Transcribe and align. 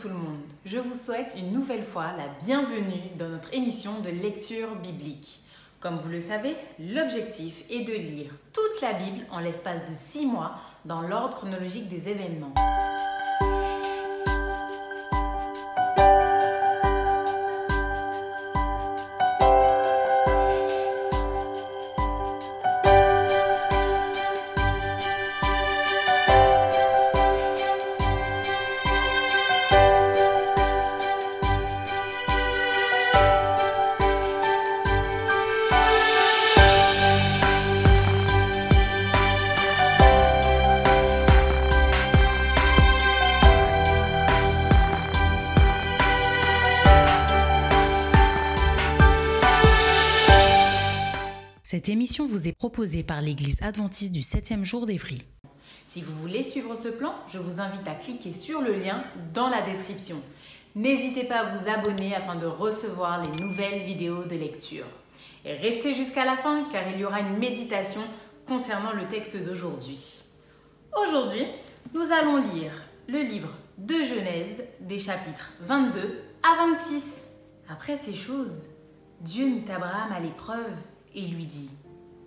tout 0.00 0.08
le 0.08 0.14
monde, 0.14 0.40
je 0.64 0.78
vous 0.78 0.94
souhaite 0.94 1.36
une 1.38 1.52
nouvelle 1.52 1.84
fois 1.84 2.12
la 2.16 2.26
bienvenue 2.46 3.10
dans 3.18 3.28
notre 3.28 3.52
émission 3.52 4.00
de 4.00 4.08
lecture 4.08 4.74
biblique. 4.76 5.40
Comme 5.80 5.98
vous 5.98 6.08
le 6.08 6.20
savez, 6.20 6.56
l'objectif 6.78 7.62
est 7.68 7.84
de 7.84 7.92
lire 7.92 8.30
toute 8.54 8.80
la 8.80 8.94
Bible 8.94 9.26
en 9.30 9.40
l'espace 9.40 9.84
de 9.84 9.94
six 9.94 10.24
mois 10.24 10.52
dans 10.86 11.02
l'ordre 11.02 11.36
chronologique 11.36 11.90
des 11.90 12.08
événements. 12.08 12.54
Émission 52.12 52.26
vous 52.26 52.46
est 52.46 52.52
proposée 52.52 53.02
par 53.02 53.22
l'Église 53.22 53.56
adventiste 53.62 54.12
du 54.12 54.20
7e 54.20 54.64
jour 54.64 54.84
d'Évry. 54.84 55.22
Si 55.86 56.02
vous 56.02 56.12
voulez 56.12 56.42
suivre 56.42 56.74
ce 56.74 56.88
plan, 56.88 57.14
je 57.26 57.38
vous 57.38 57.58
invite 57.58 57.88
à 57.88 57.94
cliquer 57.94 58.34
sur 58.34 58.60
le 58.60 58.74
lien 58.74 59.02
dans 59.32 59.48
la 59.48 59.62
description. 59.62 60.20
N'hésitez 60.74 61.24
pas 61.24 61.36
à 61.36 61.54
vous 61.54 61.70
abonner 61.70 62.14
afin 62.14 62.34
de 62.34 62.44
recevoir 62.44 63.22
les 63.22 63.30
nouvelles 63.30 63.86
vidéos 63.86 64.24
de 64.24 64.34
lecture. 64.34 64.84
Et 65.46 65.54
restez 65.54 65.94
jusqu'à 65.94 66.26
la 66.26 66.36
fin 66.36 66.68
car 66.70 66.86
il 66.90 67.00
y 67.00 67.04
aura 67.06 67.20
une 67.20 67.38
méditation 67.38 68.02
concernant 68.46 68.92
le 68.92 69.06
texte 69.06 69.42
d'aujourd'hui. 69.42 70.20
Aujourd'hui, 71.02 71.46
nous 71.94 72.12
allons 72.12 72.42
lire 72.52 72.72
le 73.08 73.22
livre 73.22 73.54
de 73.78 73.94
Genèse 73.94 74.64
des 74.80 74.98
chapitres 74.98 75.50
22 75.62 76.20
à 76.42 76.66
26. 76.76 77.28
Après 77.70 77.96
ces 77.96 78.12
choses, 78.12 78.66
Dieu 79.22 79.46
mit 79.46 79.64
Abraham 79.74 80.12
à 80.12 80.20
l'épreuve 80.20 80.76
et 81.14 81.22
lui 81.22 81.46
dit, 81.46 81.70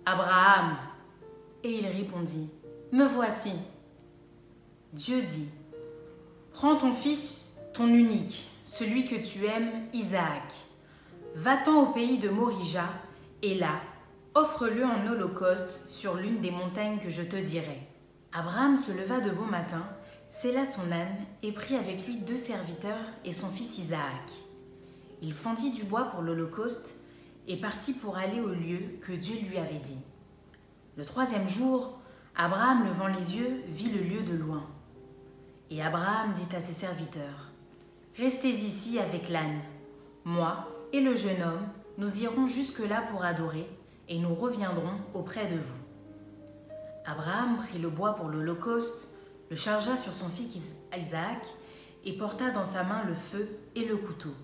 Abraham. 0.06 0.76
Et 1.64 1.78
il 1.78 1.86
répondit, 1.86 2.48
Me 2.92 3.04
voici. 3.04 3.52
Dieu 4.92 5.20
dit, 5.20 5.48
Prends 6.52 6.76
ton 6.76 6.94
fils, 6.94 7.46
ton 7.74 7.88
unique, 7.88 8.48
celui 8.64 9.04
que 9.04 9.16
tu 9.16 9.44
aimes, 9.46 9.72
Isaac. 9.92 10.54
Va-t'en 11.34 11.82
au 11.82 11.92
pays 11.92 12.18
de 12.18 12.28
Morija, 12.28 12.88
et 13.42 13.56
là, 13.56 13.80
offre-le 14.34 14.84
en 14.84 15.06
holocauste 15.06 15.86
sur 15.88 16.14
l'une 16.14 16.40
des 16.40 16.52
montagnes 16.52 16.98
que 16.98 17.10
je 17.10 17.22
te 17.22 17.36
dirai. 17.36 17.82
Abraham 18.32 18.76
se 18.76 18.92
leva 18.92 19.20
de 19.20 19.30
bon 19.30 19.46
matin, 19.46 19.84
sella 20.30 20.64
son 20.64 20.92
âne 20.92 21.26
et 21.42 21.52
prit 21.52 21.76
avec 21.76 22.06
lui 22.06 22.18
deux 22.18 22.36
serviteurs 22.36 23.06
et 23.24 23.32
son 23.32 23.48
fils 23.48 23.78
Isaac. 23.78 24.30
Il 25.20 25.34
fendit 25.34 25.72
du 25.72 25.84
bois 25.84 26.04
pour 26.04 26.22
l'holocauste 26.22 27.00
et 27.46 27.56
partit 27.56 27.92
pour 27.92 28.16
aller 28.16 28.40
au 28.40 28.48
lieu 28.48 28.98
que 29.00 29.12
Dieu 29.12 29.36
lui 29.48 29.58
avait 29.58 29.78
dit. 29.78 29.98
Le 30.96 31.04
troisième 31.04 31.48
jour, 31.48 31.98
Abraham, 32.36 32.84
levant 32.84 33.06
les 33.06 33.36
yeux, 33.36 33.62
vit 33.68 33.90
le 33.90 34.00
lieu 34.00 34.22
de 34.22 34.36
loin. 34.36 34.66
Et 35.70 35.82
Abraham 35.82 36.32
dit 36.32 36.54
à 36.54 36.60
ses 36.60 36.72
serviteurs, 36.72 37.50
Restez 38.16 38.50
ici 38.50 38.98
avec 38.98 39.28
l'âne. 39.28 39.60
Moi 40.24 40.68
et 40.92 41.00
le 41.00 41.14
jeune 41.14 41.42
homme, 41.42 41.68
nous 41.98 42.22
irons 42.22 42.46
jusque-là 42.46 43.02
pour 43.10 43.24
adorer, 43.24 43.68
et 44.08 44.18
nous 44.18 44.34
reviendrons 44.34 44.96
auprès 45.14 45.46
de 45.46 45.58
vous. 45.58 45.78
Abraham 47.04 47.56
prit 47.56 47.78
le 47.78 47.90
bois 47.90 48.14
pour 48.14 48.28
l'Holocauste, 48.28 49.10
le 49.50 49.56
chargea 49.56 49.96
sur 49.96 50.14
son 50.14 50.28
fils 50.28 50.74
Isaac, 50.96 51.46
et 52.04 52.16
porta 52.16 52.50
dans 52.50 52.64
sa 52.64 52.84
main 52.84 53.04
le 53.04 53.14
feu 53.14 53.48
et 53.74 53.84
le 53.84 53.96
couteau 53.96 54.34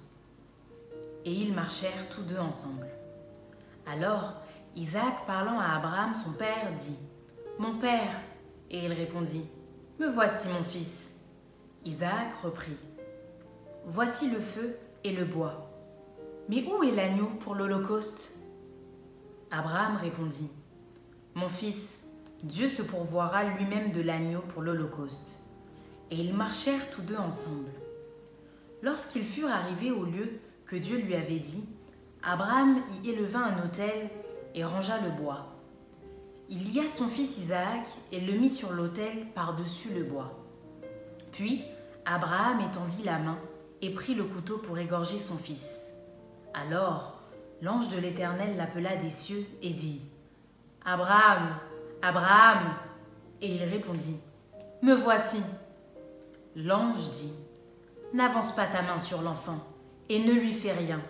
et 1.24 1.32
ils 1.32 1.54
marchèrent 1.54 2.08
tous 2.10 2.22
deux 2.22 2.38
ensemble. 2.38 2.86
Alors 3.86 4.34
Isaac, 4.76 5.26
parlant 5.26 5.58
à 5.58 5.76
Abraham, 5.76 6.14
son 6.14 6.32
père, 6.32 6.72
dit 6.78 6.96
Mon 7.58 7.78
père 7.78 8.20
Et 8.70 8.84
il 8.84 8.92
répondit 8.92 9.44
Me 9.98 10.08
voici, 10.08 10.48
mon 10.48 10.62
fils. 10.62 11.12
Isaac 11.84 12.32
reprit 12.42 12.76
Voici 13.84 14.30
le 14.30 14.40
feu 14.40 14.76
et 15.04 15.12
le 15.12 15.24
bois. 15.24 15.68
Mais 16.48 16.64
où 16.64 16.82
est 16.82 16.92
l'agneau 16.92 17.30
pour 17.40 17.54
l'Holocauste? 17.54 18.36
Abraham 19.50 19.96
répondit 19.96 20.50
Mon 21.34 21.48
fils, 21.48 22.04
Dieu 22.42 22.68
se 22.68 22.82
pourvoira 22.82 23.44
lui-même 23.44 23.92
de 23.92 24.00
l'agneau 24.00 24.40
pour 24.48 24.62
l'Holocauste. 24.62 25.40
Et 26.10 26.16
ils 26.16 26.34
marchèrent 26.34 26.90
tous 26.90 27.02
deux 27.02 27.16
ensemble. 27.16 27.70
Lorsqu'ils 28.82 29.24
furent 29.24 29.50
arrivés 29.50 29.90
au 29.90 30.04
lieu 30.04 30.40
que 30.66 30.76
Dieu 30.76 30.98
lui 30.98 31.14
avait 31.14 31.38
dit, 31.38 31.68
Abraham 32.22 32.82
y 33.02 33.10
éleva 33.10 33.40
un 33.40 33.64
autel 33.64 34.10
et 34.54 34.64
rangea 34.64 35.00
le 35.00 35.10
bois. 35.10 35.46
Il 36.48 36.64
lia 36.64 36.86
son 36.86 37.08
fils 37.08 37.38
Isaac 37.38 37.88
et 38.12 38.20
le 38.20 38.34
mit 38.34 38.50
sur 38.50 38.72
l'autel 38.72 39.26
par-dessus 39.34 39.90
le 39.90 40.04
bois. 40.04 40.38
Puis 41.32 41.64
Abraham 42.04 42.60
étendit 42.60 43.02
la 43.04 43.18
main 43.18 43.38
et 43.80 43.90
prit 43.90 44.14
le 44.14 44.24
couteau 44.24 44.58
pour 44.58 44.78
égorger 44.78 45.18
son 45.18 45.36
fils. 45.36 45.92
Alors 46.54 47.20
l'ange 47.62 47.88
de 47.88 47.98
l'Éternel 47.98 48.56
l'appela 48.56 48.96
des 48.96 49.10
cieux 49.10 49.46
et 49.62 49.72
dit, 49.72 50.02
Abraham, 50.84 51.56
Abraham. 52.02 52.74
Et 53.40 53.54
il 53.54 53.64
répondit, 53.64 54.20
Me 54.82 54.94
voici. 54.94 55.42
L'ange 56.56 57.10
dit, 57.10 57.32
N'avance 58.12 58.54
pas 58.54 58.66
ta 58.66 58.82
main 58.82 58.98
sur 58.98 59.22
l'enfant 59.22 59.58
et 60.08 60.18
ne 60.22 60.32
lui 60.32 60.52
fais 60.52 60.72
rien, 60.72 61.00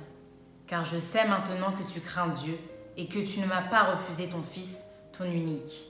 car 0.67 0.85
je 0.85 0.99
sais 0.99 1.27
maintenant 1.29 1.73
que 1.73 1.83
tu 1.83 2.01
crains 2.01 2.29
Dieu 2.29 2.59
et 2.97 3.07
que 3.07 3.19
tu 3.19 3.41
ne 3.41 3.47
m'as 3.47 3.63
pas 3.63 3.93
refusé 3.93 4.29
ton 4.29 4.43
fils, 4.43 4.85
ton 5.17 5.25
unique. 5.25 5.89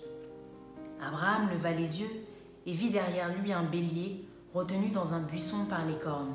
Abraham 1.00 1.50
leva 1.50 1.72
les 1.72 2.00
yeux 2.00 2.27
et 2.66 2.72
vit 2.72 2.91
derrière 2.91 3.34
lui 3.37 3.53
un 3.53 3.65
bélier 3.65 4.25
retenu 4.55 4.91
dans 4.91 5.15
un 5.15 5.21
buisson 5.21 5.66
par 5.66 5.84
les 5.84 5.99
cornes. 5.99 6.34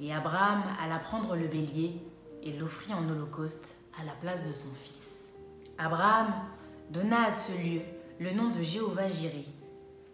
Et 0.00 0.14
Abraham 0.14 0.62
alla 0.82 0.98
prendre 0.98 1.36
le 1.36 1.46
bélier 1.46 2.00
et 2.42 2.52
l'offrit 2.52 2.94
en 2.94 3.08
holocauste 3.08 3.74
à 4.00 4.04
la 4.04 4.12
place 4.12 4.48
de 4.48 4.52
son 4.52 4.72
fils. 4.72 5.34
Abraham 5.78 6.32
donna 6.90 7.26
à 7.26 7.30
ce 7.30 7.52
lieu 7.52 7.82
le 8.18 8.32
nom 8.32 8.50
de 8.50 8.62
Jéhovah 8.62 9.08
Jiré. 9.08 9.46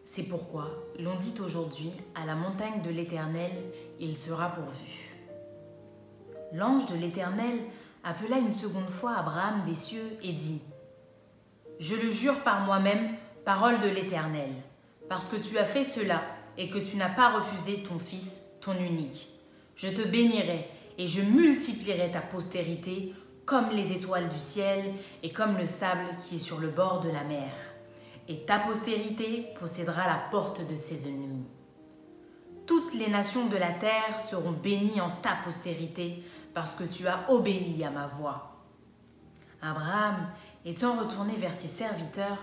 C'est 0.05 0.23
pourquoi 0.23 0.71
l'on 1.01 1.17
dit 1.17 1.35
aujourd'hui 1.41 1.91
à 2.15 2.25
la 2.25 2.37
montagne 2.37 2.81
de 2.83 2.91
l'Éternel, 2.91 3.51
il 3.99 4.17
sera 4.17 4.51
pourvu 4.51 5.06
l'ange 6.53 6.87
de 6.87 6.97
l'Éternel 6.97 7.61
appela 8.05 8.39
une 8.39 8.53
seconde 8.53 8.89
fois 8.89 9.17
Abraham 9.17 9.65
des 9.67 9.75
cieux 9.75 10.17
et 10.23 10.33
dit 10.33 10.63
Je 11.81 11.97
le 11.97 12.11
jure 12.11 12.41
par 12.41 12.61
moi-même, 12.61 13.15
parole 13.45 13.81
de 13.81 13.89
l'Éternel, 13.89 14.51
parce 15.09 15.29
que 15.29 15.37
tu 15.37 15.59
as 15.59 15.65
fait 15.65 15.85
cela 15.85 16.23
et 16.59 16.69
que 16.69 16.79
tu 16.79 16.97
n'as 16.97 17.09
pas 17.09 17.31
refusé 17.31 17.83
ton 17.83 17.99
fils, 17.99 18.41
ton 18.61 18.75
unique. 18.75 19.29
Je 19.75 19.89
te 19.89 20.07
bénirai 20.07 20.69
et 20.99 21.07
je 21.07 21.21
multiplierai 21.21 22.11
ta 22.11 22.21
postérité 22.21 23.13
comme 23.45 23.71
les 23.71 23.93
étoiles 23.93 24.29
du 24.29 24.41
ciel 24.41 24.93
et 25.23 25.31
comme 25.31 25.57
le 25.57 25.67
sable 25.67 26.09
qui 26.19 26.37
est 26.37 26.41
sur 26.41 26.59
le 26.59 26.69
bord 26.69 27.01
de 27.01 27.09
la 27.09 27.25
mer. 27.25 27.51
Et 28.29 28.45
ta 28.45 28.59
postérité 28.59 29.47
possédera 29.61 30.07
la 30.07 30.21
porte 30.31 30.67
de 30.67 30.75
ses 30.75 31.07
ennemis. 31.07 31.47
Toutes 32.67 32.95
les 32.95 33.09
nations 33.09 33.47
de 33.47 33.57
la 33.57 33.71
terre 33.71 34.19
seront 34.19 34.51
bénies 34.51 35.01
en 35.01 35.11
ta 35.11 35.37
postérité, 35.45 36.25
parce 36.57 36.75
que 36.75 36.85
tu 36.85 37.07
as 37.07 37.31
obéi 37.31 37.85
à 37.85 37.91
ma 37.91 38.07
voix. 38.07 38.57
Abraham, 39.61 40.31
étant 40.65 40.99
retourné 40.99 41.37
vers 41.37 41.53
ses 41.53 41.69
serviteurs, 41.69 42.39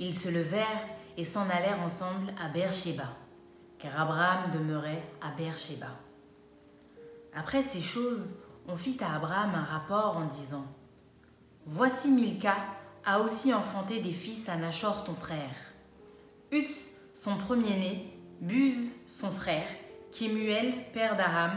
ils 0.00 0.16
se 0.16 0.28
levèrent 0.28 0.88
et 1.16 1.24
s'en 1.24 1.48
allèrent 1.48 1.80
ensemble 1.80 2.34
à 2.44 2.48
Beersheba, 2.48 3.06
car 3.78 4.00
Abraham 4.00 4.50
demeurait 4.50 5.04
à 5.20 5.30
Beersheba. 5.30 5.92
Après 7.36 7.62
ces 7.62 7.80
choses, 7.80 8.34
on 8.66 8.76
fit 8.76 8.98
à 9.00 9.14
Abraham 9.14 9.54
un 9.54 9.62
rapport 9.62 10.16
en 10.16 10.24
disant 10.24 10.66
Voici 11.64 12.10
Milka 12.10 12.56
a 13.04 13.20
aussi 13.20 13.54
enfanté 13.54 14.00
des 14.00 14.12
fils 14.12 14.48
à 14.48 14.56
Nachor 14.56 15.04
ton 15.04 15.14
frère. 15.14 15.54
Utz, 16.50 16.90
son 17.14 17.36
premier-né, 17.36 18.12
Buz, 18.40 18.90
son 19.06 19.30
frère, 19.30 19.68
Kemuel, 20.10 20.90
père 20.92 21.16
d'Aram, 21.16 21.52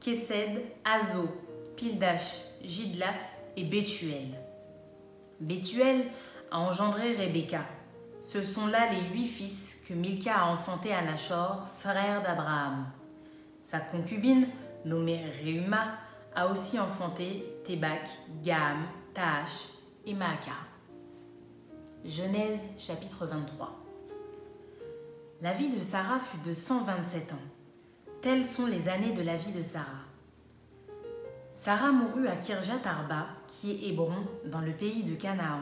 Kesed, 0.00 0.60
Azo, 0.84 1.28
Pildash, 1.76 2.40
Gidlaf 2.62 3.36
et 3.56 3.64
Bethuel. 3.64 4.28
Bethuel 5.40 6.06
a 6.50 6.60
engendré 6.60 7.12
Rebecca. 7.12 7.64
Ce 8.22 8.42
sont 8.42 8.66
là 8.66 8.90
les 8.90 9.02
huit 9.12 9.26
fils 9.26 9.76
que 9.86 9.92
Milka 9.92 10.34
a 10.34 10.46
enfantés 10.46 10.94
à 10.94 11.02
Nachor, 11.02 11.66
frère 11.68 12.22
d'Abraham. 12.22 12.86
Sa 13.62 13.80
concubine, 13.80 14.48
nommée 14.84 15.24
Réuma, 15.42 15.98
a 16.34 16.48
aussi 16.48 16.78
enfanté 16.78 17.44
Tébak, 17.64 18.08
Gam, 18.42 18.78
Taash 19.12 19.68
et 20.06 20.14
Maaka. 20.14 20.52
Genèse 22.04 22.60
chapitre 22.78 23.26
23 23.26 23.72
La 25.42 25.52
vie 25.52 25.70
de 25.70 25.80
Sarah 25.80 26.18
fut 26.18 26.46
de 26.46 26.52
127 26.52 27.32
ans. 27.32 27.36
Telles 28.20 28.44
sont 28.44 28.66
les 28.66 28.88
années 28.88 29.12
de 29.12 29.22
la 29.22 29.36
vie 29.36 29.52
de 29.52 29.62
Sarah. 29.62 30.03
Sarah 31.54 31.92
mourut 31.92 32.26
à 32.26 32.34
Kirjat 32.34 32.82
Arba, 32.84 33.28
qui 33.46 33.70
est 33.70 33.88
Hébron, 33.88 34.26
dans 34.44 34.60
le 34.60 34.72
pays 34.72 35.04
de 35.04 35.14
Canaan, 35.14 35.60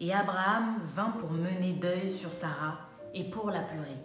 et 0.00 0.14
Abraham 0.14 0.78
vint 0.82 1.10
pour 1.10 1.30
mener 1.30 1.74
deuil 1.74 2.08
sur 2.08 2.32
Sarah 2.32 2.78
et 3.12 3.24
pour 3.24 3.50
la 3.50 3.60
pleurer. 3.60 3.98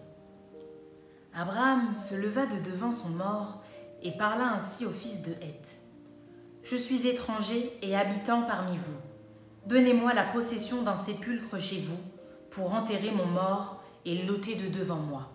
Abraham 1.33 1.95
se 1.95 2.15
leva 2.15 2.45
de 2.45 2.59
devant 2.69 2.91
son 2.91 3.09
mort 3.09 3.63
et 4.03 4.11
parla 4.11 4.49
ainsi 4.53 4.85
au 4.85 4.89
fils 4.89 5.21
de 5.21 5.31
Heth. 5.31 5.79
Je 6.63 6.75
suis 6.75 7.07
étranger 7.07 7.71
et 7.81 7.95
habitant 7.95 8.41
parmi 8.43 8.75
vous. 8.75 8.97
Donnez-moi 9.67 10.13
la 10.13 10.23
possession 10.23 10.81
d'un 10.81 10.97
sépulcre 10.97 11.57
chez 11.57 11.79
vous 11.79 11.99
pour 12.49 12.73
enterrer 12.73 13.11
mon 13.11 13.25
mort 13.25 13.81
et 14.05 14.23
l'ôter 14.23 14.55
de 14.55 14.67
devant 14.67 14.97
moi. 14.97 15.31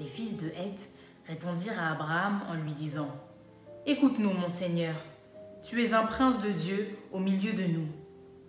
Les 0.00 0.06
fils 0.06 0.36
de 0.36 0.48
Heth 0.48 0.90
répondirent 1.28 1.80
à 1.80 1.92
Abraham 1.92 2.40
en 2.50 2.54
lui 2.54 2.72
disant 2.72 3.08
Écoute-nous, 3.86 4.32
mon 4.32 4.48
Seigneur, 4.48 4.94
tu 5.62 5.84
es 5.84 5.92
un 5.92 6.06
prince 6.06 6.40
de 6.40 6.48
Dieu 6.48 6.96
au 7.12 7.18
milieu 7.18 7.52
de 7.52 7.64
nous. 7.64 7.86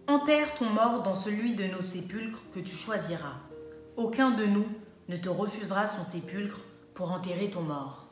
Enterre 0.08 0.54
ton 0.54 0.70
mort 0.70 1.04
dans 1.04 1.14
celui 1.14 1.56
de 1.56 1.66
nos 1.66 1.82
sépulcres 1.82 2.40
que 2.54 2.62
tu 2.62 2.74
choisiras. 2.74 3.36
Aucun 3.98 4.32
de 4.32 4.46
nous 4.46 4.66
ne 5.10 5.18
te 5.18 5.28
refusera 5.28 5.88
son 5.88 6.06
sépulcre 6.06 6.62
pour 6.94 7.12
enterrer 7.12 7.50
ton 7.50 7.64
mort. 7.64 8.06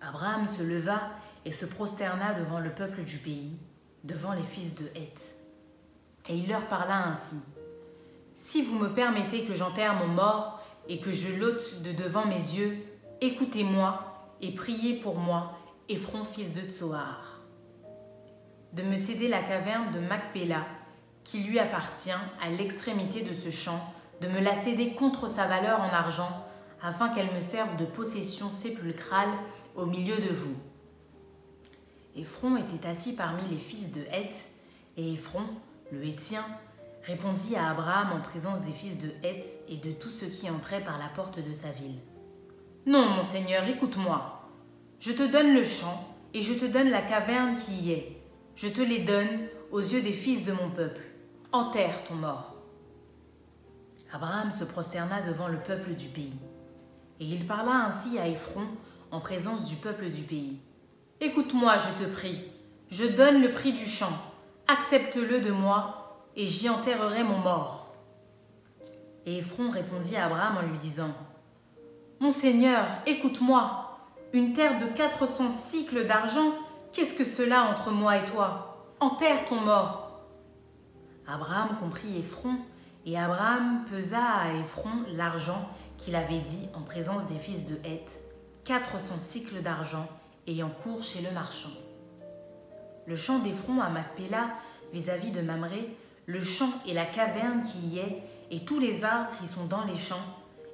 Abraham 0.00 0.46
se 0.46 0.62
leva 0.62 1.10
et 1.44 1.50
se 1.50 1.66
prosterna 1.66 2.34
devant 2.34 2.60
le 2.60 2.70
peuple 2.70 3.02
du 3.02 3.18
pays, 3.18 3.56
devant 4.04 4.32
les 4.32 4.44
fils 4.44 4.76
de 4.76 4.86
Heth. 4.94 5.34
Et 6.28 6.36
il 6.36 6.48
leur 6.48 6.68
parla 6.68 7.08
ainsi. 7.08 7.40
Si 8.36 8.62
vous 8.62 8.78
me 8.78 8.94
permettez 8.94 9.42
que 9.42 9.54
j'enterre 9.54 9.94
mon 9.94 10.06
mort 10.06 10.62
et 10.88 11.00
que 11.00 11.10
je 11.10 11.34
l'ôte 11.34 11.82
de 11.82 11.90
devant 11.90 12.26
mes 12.26 12.36
yeux, 12.36 12.78
écoutez-moi 13.20 14.36
et 14.40 14.54
priez 14.54 15.00
pour 15.00 15.16
moi 15.16 15.55
Ephron 15.88 16.24
fils 16.24 16.52
de 16.52 16.68
Tsoar, 16.68 17.42
de 18.72 18.82
me 18.82 18.96
céder 18.96 19.28
la 19.28 19.40
caverne 19.40 19.92
de 19.92 20.00
Macpéla, 20.00 20.66
qui 21.22 21.44
lui 21.44 21.60
appartient 21.60 22.10
à 22.10 22.48
l'extrémité 22.50 23.22
de 23.22 23.32
ce 23.32 23.50
champ, 23.50 23.94
de 24.20 24.26
me 24.26 24.40
la 24.40 24.56
céder 24.56 24.94
contre 24.94 25.28
sa 25.28 25.46
valeur 25.46 25.80
en 25.80 25.90
argent, 25.90 26.44
afin 26.82 27.08
qu'elle 27.08 27.32
me 27.32 27.38
serve 27.38 27.76
de 27.76 27.84
possession 27.84 28.50
sépulcrale 28.50 29.30
au 29.76 29.86
milieu 29.86 30.16
de 30.16 30.34
vous. 30.34 30.56
Ephron 32.16 32.56
était 32.56 32.88
assis 32.88 33.14
parmi 33.14 33.42
les 33.48 33.58
fils 33.58 33.92
de 33.92 34.02
Heth, 34.10 34.48
et 34.96 35.12
Ephron, 35.12 35.46
le 35.92 36.04
Hétien, 36.04 36.44
répondit 37.04 37.54
à 37.54 37.70
Abraham 37.70 38.10
en 38.10 38.20
présence 38.20 38.62
des 38.62 38.72
fils 38.72 38.98
de 38.98 39.12
Heth 39.22 39.46
et 39.68 39.76
de 39.76 39.92
tous 39.92 40.10
ceux 40.10 40.26
qui 40.26 40.50
entraient 40.50 40.82
par 40.82 40.98
la 40.98 41.10
porte 41.14 41.38
de 41.38 41.52
sa 41.52 41.70
ville. 41.70 42.00
Non, 42.86 43.08
mon 43.10 43.22
Seigneur, 43.22 43.64
écoute-moi. 43.68 44.35
Je 45.06 45.12
te 45.12 45.22
donne 45.22 45.54
le 45.54 45.62
champ 45.62 46.04
et 46.34 46.42
je 46.42 46.52
te 46.52 46.64
donne 46.64 46.90
la 46.90 47.00
caverne 47.00 47.54
qui 47.54 47.74
y 47.74 47.92
est. 47.92 48.20
Je 48.56 48.66
te 48.66 48.80
les 48.80 48.98
donne 48.98 49.46
aux 49.70 49.78
yeux 49.78 50.02
des 50.02 50.12
fils 50.12 50.44
de 50.44 50.50
mon 50.50 50.68
peuple. 50.68 51.00
Enterre 51.52 52.02
ton 52.02 52.14
mort. 52.14 52.56
Abraham 54.12 54.50
se 54.50 54.64
prosterna 54.64 55.22
devant 55.22 55.46
le 55.46 55.60
peuple 55.60 55.94
du 55.94 56.08
pays. 56.08 56.40
Et 57.20 57.24
il 57.24 57.46
parla 57.46 57.86
ainsi 57.86 58.18
à 58.18 58.26
Ephron 58.26 58.66
en 59.12 59.20
présence 59.20 59.68
du 59.68 59.76
peuple 59.76 60.10
du 60.10 60.22
pays. 60.22 60.58
Écoute-moi, 61.20 61.76
je 61.76 62.04
te 62.04 62.10
prie. 62.10 62.40
Je 62.90 63.04
donne 63.04 63.42
le 63.42 63.52
prix 63.52 63.74
du 63.74 63.86
champ. 63.86 64.12
Accepte-le 64.66 65.40
de 65.40 65.52
moi, 65.52 66.26
et 66.34 66.46
j'y 66.46 66.68
enterrerai 66.68 67.22
mon 67.22 67.38
mort. 67.38 67.94
Et 69.24 69.38
Ephron 69.38 69.70
répondit 69.70 70.16
à 70.16 70.26
Abraham 70.26 70.56
en 70.56 70.68
lui 70.68 70.78
disant 70.78 71.14
Mon 72.18 72.32
Seigneur, 72.32 72.84
écoute-moi. 73.06 73.85
Une 74.36 74.52
terre 74.52 74.78
de 74.78 74.84
400 74.84 75.48
cycles 75.48 76.06
d'argent, 76.06 76.52
qu'est-ce 76.92 77.14
que 77.14 77.24
cela 77.24 77.62
entre 77.70 77.90
moi 77.90 78.18
et 78.18 78.24
toi? 78.26 78.92
Enterre 79.00 79.46
ton 79.46 79.62
mort. 79.62 80.26
Abraham 81.26 81.70
comprit 81.80 82.18
Ephron, 82.18 82.58
et 83.06 83.16
Abraham 83.16 83.86
pesa 83.90 84.20
à 84.20 84.52
Ephron 84.60 84.90
l'argent 85.14 85.66
qu'il 85.96 86.14
avait 86.14 86.40
dit 86.40 86.68
en 86.74 86.82
présence 86.82 87.26
des 87.26 87.38
fils 87.38 87.64
de 87.64 87.76
Heth, 87.82 88.18
400 88.64 89.14
cycles 89.16 89.62
d'argent 89.62 90.06
ayant 90.46 90.68
cours 90.68 91.02
chez 91.02 91.22
le 91.22 91.30
marchand. 91.30 91.72
Le 93.06 93.16
champ 93.16 93.38
d'Ephron 93.38 93.80
à 93.80 93.88
Macpéla, 93.88 94.50
vis-à-vis 94.92 95.30
de 95.30 95.40
Mamré, 95.40 95.96
le 96.26 96.42
champ 96.42 96.72
et 96.86 96.92
la 96.92 97.06
caverne 97.06 97.62
qui 97.62 97.78
y 97.78 98.00
est, 98.00 98.22
et 98.50 98.66
tous 98.66 98.80
les 98.80 99.02
arbres 99.02 99.30
qui 99.40 99.46
sont 99.46 99.64
dans 99.64 99.84
les 99.84 99.96
champs, 99.96 100.26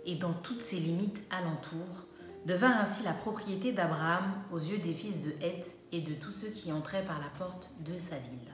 et 0.04 0.16
dans 0.16 0.32
toutes 0.32 0.62
ses 0.62 0.80
limites 0.80 1.22
alentours, 1.30 2.08
devint 2.46 2.78
ainsi 2.78 3.02
la 3.04 3.12
propriété 3.12 3.72
d'Abraham 3.72 4.24
aux 4.50 4.58
yeux 4.58 4.78
des 4.78 4.94
fils 4.94 5.22
de 5.22 5.32
Heth 5.40 5.76
et 5.92 6.00
de 6.00 6.14
tous 6.14 6.32
ceux 6.32 6.48
qui 6.48 6.72
entraient 6.72 7.04
par 7.04 7.20
la 7.20 7.28
porte 7.38 7.70
de 7.80 7.96
sa 7.98 8.16
ville. 8.16 8.52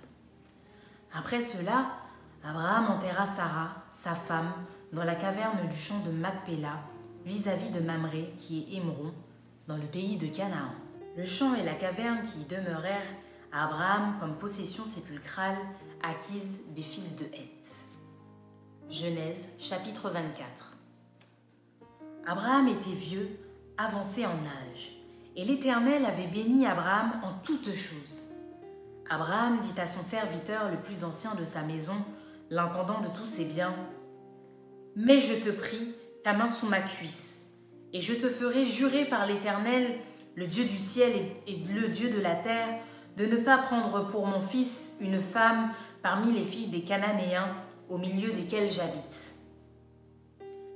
Après 1.13 1.41
cela, 1.41 1.93
Abraham 2.45 2.91
enterra 2.91 3.27
Sarah, 3.27 3.85
sa 3.91 4.15
femme, 4.15 4.53
dans 4.93 5.05
la 5.05 5.15
caverne 5.15 5.69
du 5.69 5.77
champ 5.77 6.01
de 6.01 6.11
Macpéla, 6.11 6.81
vis-à-vis 7.25 7.71
de 7.71 7.81
Mamré, 7.81 8.33
qui 8.37 8.61
est 8.61 8.77
Hémron, 8.77 9.13
dans 9.67 9.77
le 9.77 9.87
pays 9.87 10.17
de 10.17 10.29
Canaan. 10.29 10.73
Le 11.17 11.25
champ 11.25 11.55
et 11.55 11.65
la 11.65 11.75
caverne 11.75 12.23
qui 12.23 12.41
y 12.41 12.45
demeurèrent 12.45 13.15
à 13.53 13.65
Abraham 13.65 14.17
comme 14.21 14.37
possession 14.37 14.85
sépulcrale 14.85 15.59
acquise 16.03 16.59
des 16.75 16.83
fils 16.83 17.17
de 17.17 17.25
Heth. 17.25 17.85
Genèse 18.89 19.47
chapitre 19.59 20.11
24 20.11 20.77
Abraham 22.27 22.69
était 22.69 22.91
vieux 22.91 23.39
avancé 23.79 24.27
en 24.27 24.31
âge, 24.31 24.93
et 25.37 25.45
l'Éternel 25.45 26.05
avait 26.05 26.27
béni 26.27 26.67
Abraham 26.67 27.13
en 27.23 27.33
toutes 27.45 27.73
choses. 27.73 28.25
Abraham 29.09 29.61
dit 29.61 29.81
à 29.81 29.87
son 29.87 30.03
serviteur 30.03 30.69
le 30.69 30.79
plus 30.79 31.05
ancien 31.05 31.35
de 31.37 31.45
sa 31.45 31.63
maison, 31.63 31.97
l'intendant 32.51 33.01
de 33.01 33.09
tous 33.09 33.27
ses 33.27 33.45
biens, 33.45 33.75
Mets, 34.97 35.21
je 35.21 35.35
te 35.35 35.51
prie, 35.51 35.95
ta 36.25 36.33
main 36.33 36.49
sous 36.49 36.67
ma 36.67 36.81
cuisse, 36.81 37.45
et 37.93 38.01
je 38.01 38.15
te 38.15 38.29
ferai 38.29 38.65
jurer 38.65 39.05
par 39.05 39.27
l'Éternel, 39.27 39.97
le 40.35 40.47
Dieu 40.49 40.65
du 40.65 40.77
ciel 40.77 41.13
et 41.47 41.57
le 41.73 41.89
Dieu 41.89 42.11
de 42.11 42.21
la 42.21 42.35
terre, 42.35 42.81
de 43.17 43.27
ne 43.27 43.37
pas 43.37 43.59
prendre 43.59 44.09
pour 44.09 44.27
mon 44.27 44.41
fils 44.41 44.95
une 45.01 45.21
femme 45.21 45.71
parmi 46.03 46.33
les 46.33 46.45
filles 46.45 46.67
des 46.67 46.83
Cananéens 46.83 47.55
au 47.89 47.99
milieu 47.99 48.33
desquels 48.33 48.71
j'habite, 48.71 49.35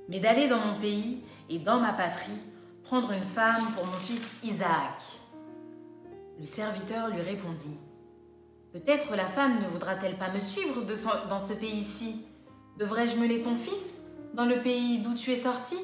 mais 0.09 0.21
d'aller 0.21 0.47
dans 0.47 0.59
mon 0.59 0.81
pays 0.81 1.23
et 1.51 1.59
dans 1.59 1.81
ma 1.81 1.93
patrie 1.93 2.41
prendre 2.83 3.13
une 3.13 3.25
femme 3.25 3.73
pour 3.75 3.87
mon 3.87 3.93
fils 3.93 4.37
Isaac. 4.43 5.03
Le 6.39 6.45
serviteur 6.45 7.09
lui 7.09 7.21
répondit, 7.21 7.79
Peut-être 8.73 9.15
la 9.17 9.27
femme 9.27 9.61
ne 9.63 9.69
voudra-t-elle 9.69 10.17
pas 10.17 10.31
me 10.31 10.41
suivre 10.41 10.83
dans 11.29 11.39
ce 11.39 11.53
pays-ci? 11.53 12.25
Devrais-je 12.79 13.17
mener 13.17 13.43
ton 13.43 13.55
fils 13.55 14.01
dans 14.35 14.47
le 14.47 14.63
pays 14.63 15.01
d'où 15.01 15.15
tu 15.15 15.31
es 15.31 15.37
sorti? 15.37 15.77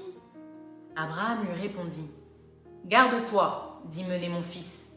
Abraham 0.96 1.44
lui 1.46 1.60
répondit, 1.60 2.10
Garde-toi 2.86 3.82
d'y 3.84 4.04
mener 4.04 4.28
mon 4.28 4.42
fils. 4.42 4.92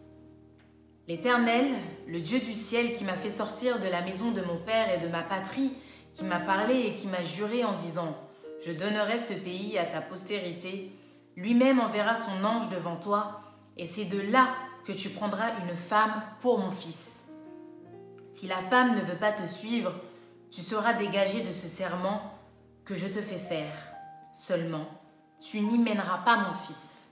L'Éternel, 1.08 1.65
le 2.08 2.22
Dieu 2.22 2.39
du 2.39 2.53
ciel 2.53 2.93
qui 2.93 3.03
m'a 3.03 3.15
fait 3.15 3.29
sortir 3.29 3.79
de 3.79 3.88
la 3.88 4.01
maison 4.01 4.31
de 4.31 4.41
mon 4.41 4.58
père 4.58 4.93
et 4.93 5.05
de 5.05 5.12
ma 5.12 5.22
patrie, 5.22 5.74
qui 6.13 6.24
m'a 6.24 6.39
parlé 6.39 6.79
et 6.79 6.96
qui 6.96 7.08
m'a 7.08 7.22
juré 7.22 7.65
en 7.65 7.75
disant, 7.75 8.15
Je 8.65 8.72
donnerai 8.72 9.17
ce 9.17 9.34
pays 9.34 9.77
à 9.77 9.86
ta 9.86 10.01
postérité, 10.01 10.91
lui-même 11.36 11.80
enverra 11.80 12.16
son 12.16 12.44
ange 12.44 12.70
devant 12.70 12.96
toi, 12.96 13.42
et 13.78 13.88
c'est 13.88 14.06
de 14.06 14.20
là 14.20 14.50
que 14.84 14.92
tu 14.92 15.10
prendras 15.10 15.50
une 15.64 15.76
femme 15.76 16.22
pour 16.42 16.60
mon 16.60 16.72
fils. 16.72 17.24
Si 18.34 18.48
la 18.48 18.58
femme 18.58 18.96
ne 18.96 19.02
veut 19.02 19.18
pas 19.18 19.32
te 19.32 19.46
suivre, 19.46 19.94
tu 20.50 20.62
seras 20.62 20.94
dégagé 20.94 21.42
de 21.44 21.52
ce 21.52 21.68
serment 21.68 22.34
que 22.84 22.96
je 22.96 23.08
te 23.08 23.22
fais 23.22 23.38
faire. 23.38 23.74
Seulement, 24.34 24.86
tu 25.40 25.62
n'y 25.62 25.78
mèneras 25.78 26.20
pas 26.20 26.38
mon 26.38 26.54
fils. 26.54 27.10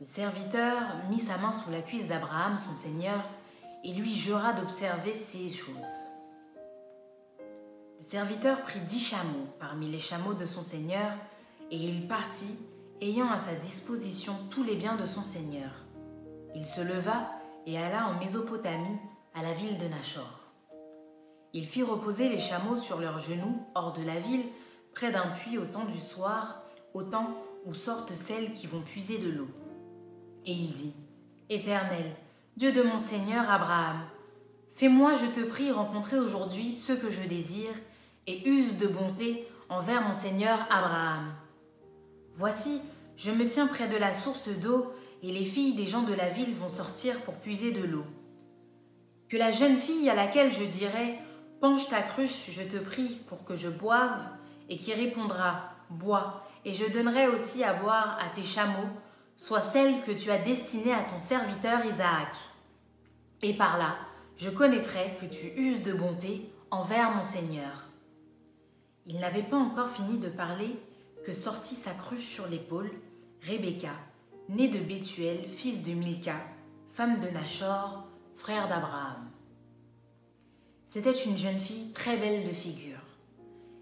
Le 0.00 0.06
serviteur 0.06 0.82
mit 1.08 1.20
sa 1.20 1.38
main 1.38 1.52
sous 1.52 1.70
la 1.70 1.80
cuisse 1.80 2.08
d'Abraham, 2.08 2.58
son 2.58 2.74
seigneur, 2.74 3.22
et 3.84 3.92
lui 3.92 4.12
jura 4.12 4.52
d'observer 4.52 5.14
ces 5.14 5.48
choses. 5.48 6.04
Le 7.98 8.02
serviteur 8.02 8.62
prit 8.62 8.80
dix 8.80 9.00
chameaux 9.00 9.46
parmi 9.58 9.88
les 9.90 9.98
chameaux 9.98 10.34
de 10.34 10.44
son 10.44 10.62
seigneur, 10.62 11.12
et 11.70 11.76
il 11.76 12.06
partit 12.06 12.58
ayant 13.00 13.30
à 13.30 13.38
sa 13.38 13.54
disposition 13.54 14.34
tous 14.50 14.62
les 14.62 14.74
biens 14.74 14.96
de 14.96 15.04
son 15.04 15.24
seigneur. 15.24 15.70
Il 16.54 16.64
se 16.64 16.80
leva 16.80 17.30
et 17.66 17.78
alla 17.78 18.06
en 18.08 18.18
Mésopotamie, 18.18 18.98
à 19.34 19.42
la 19.42 19.52
ville 19.52 19.76
de 19.76 19.86
Nachor. 19.88 20.40
Il 21.52 21.66
fit 21.66 21.82
reposer 21.82 22.28
les 22.28 22.38
chameaux 22.38 22.76
sur 22.76 23.00
leurs 23.00 23.18
genoux, 23.18 23.62
hors 23.74 23.92
de 23.92 24.02
la 24.02 24.18
ville, 24.18 24.44
près 24.94 25.12
d'un 25.12 25.28
puits 25.28 25.58
au 25.58 25.64
temps 25.64 25.84
du 25.84 25.98
soir, 25.98 26.62
au 26.94 27.02
temps 27.02 27.36
où 27.66 27.74
sortent 27.74 28.14
celles 28.14 28.54
qui 28.54 28.66
vont 28.66 28.80
puiser 28.80 29.18
de 29.18 29.30
l'eau. 29.30 29.48
Et 30.46 30.52
il 30.52 30.72
dit, 30.72 30.94
Éternel, 31.50 32.14
Dieu 32.56 32.72
de 32.72 32.82
mon 32.82 32.98
Seigneur 32.98 33.50
Abraham, 33.50 34.00
fais-moi, 34.70 35.14
je 35.14 35.26
te 35.26 35.46
prie, 35.46 35.70
rencontrer 35.70 36.18
aujourd'hui 36.18 36.72
ce 36.72 36.92
que 36.92 37.10
je 37.10 37.22
désire, 37.22 37.74
et 38.26 38.48
use 38.48 38.76
de 38.76 38.86
bonté 38.86 39.46
envers 39.68 40.02
mon 40.02 40.14
Seigneur 40.14 40.60
Abraham. 40.70 41.32
Voici, 42.36 42.82
je 43.16 43.30
me 43.30 43.46
tiens 43.46 43.66
près 43.66 43.88
de 43.88 43.96
la 43.96 44.12
source 44.12 44.50
d'eau, 44.50 44.92
et 45.22 45.32
les 45.32 45.44
filles 45.44 45.72
des 45.72 45.86
gens 45.86 46.02
de 46.02 46.12
la 46.12 46.28
ville 46.28 46.54
vont 46.54 46.68
sortir 46.68 47.22
pour 47.22 47.36
puiser 47.36 47.70
de 47.72 47.82
l'eau. 47.82 48.04
Que 49.30 49.38
la 49.38 49.50
jeune 49.50 49.78
fille 49.78 50.10
à 50.10 50.14
laquelle 50.14 50.52
je 50.52 50.64
dirai 50.64 51.18
Penche 51.62 51.88
ta 51.88 52.02
cruche, 52.02 52.50
je 52.50 52.60
te 52.60 52.76
prie, 52.76 53.22
pour 53.26 53.46
que 53.46 53.56
je 53.56 53.70
boive, 53.70 54.20
et 54.68 54.76
qui 54.76 54.92
répondra 54.92 55.70
Bois, 55.88 56.46
et 56.66 56.74
je 56.74 56.84
donnerai 56.84 57.26
aussi 57.26 57.64
à 57.64 57.72
boire 57.72 58.18
à 58.20 58.28
tes 58.28 58.42
chameaux, 58.42 58.90
soit 59.34 59.62
celle 59.62 60.02
que 60.02 60.12
tu 60.12 60.30
as 60.30 60.36
destinée 60.36 60.92
à 60.92 61.04
ton 61.04 61.18
serviteur 61.18 61.86
Isaac. 61.86 62.36
Et 63.40 63.54
par 63.54 63.78
là, 63.78 63.96
je 64.36 64.50
connaîtrai 64.50 65.16
que 65.18 65.24
tu 65.24 65.46
uses 65.56 65.82
de 65.82 65.94
bonté 65.94 66.52
envers 66.70 67.12
mon 67.12 67.24
Seigneur. 67.24 67.86
Il 69.06 69.20
n'avait 69.20 69.42
pas 69.42 69.56
encore 69.56 69.88
fini 69.88 70.18
de 70.18 70.28
parler 70.28 70.78
que 71.26 71.32
sortit 71.32 71.74
sa 71.74 71.90
cruche 71.90 72.24
sur 72.24 72.46
l'épaule 72.46 72.88
Rebecca, 73.42 73.90
née 74.48 74.68
de 74.68 74.78
Bethuel, 74.78 75.48
fils 75.48 75.82
de 75.82 75.90
Milka, 75.90 76.36
femme 76.88 77.18
de 77.18 77.28
Nachor, 77.30 78.06
frère 78.36 78.68
d'Abraham. 78.68 79.28
C'était 80.86 81.10
une 81.10 81.36
jeune 81.36 81.58
fille 81.58 81.90
très 81.90 82.16
belle 82.16 82.46
de 82.46 82.52
figure. 82.52 83.00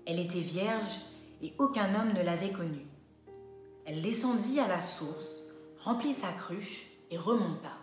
Elle 0.07 0.21
était 0.21 0.41
vierge 0.41 1.01
et 1.43 1.53
aucun 1.59 1.95
homme 1.95 2.15
ne 2.15 2.23
l'avait 2.23 2.51
connue. 2.51 2.87
Elle 3.85 4.01
descendit 4.01 4.59
à 4.59 4.67
la 4.67 4.81
source, 4.81 5.55
remplit 5.79 6.15
sa 6.15 6.33
cruche 6.33 6.87
et 7.11 7.19
remonta. 7.19 7.77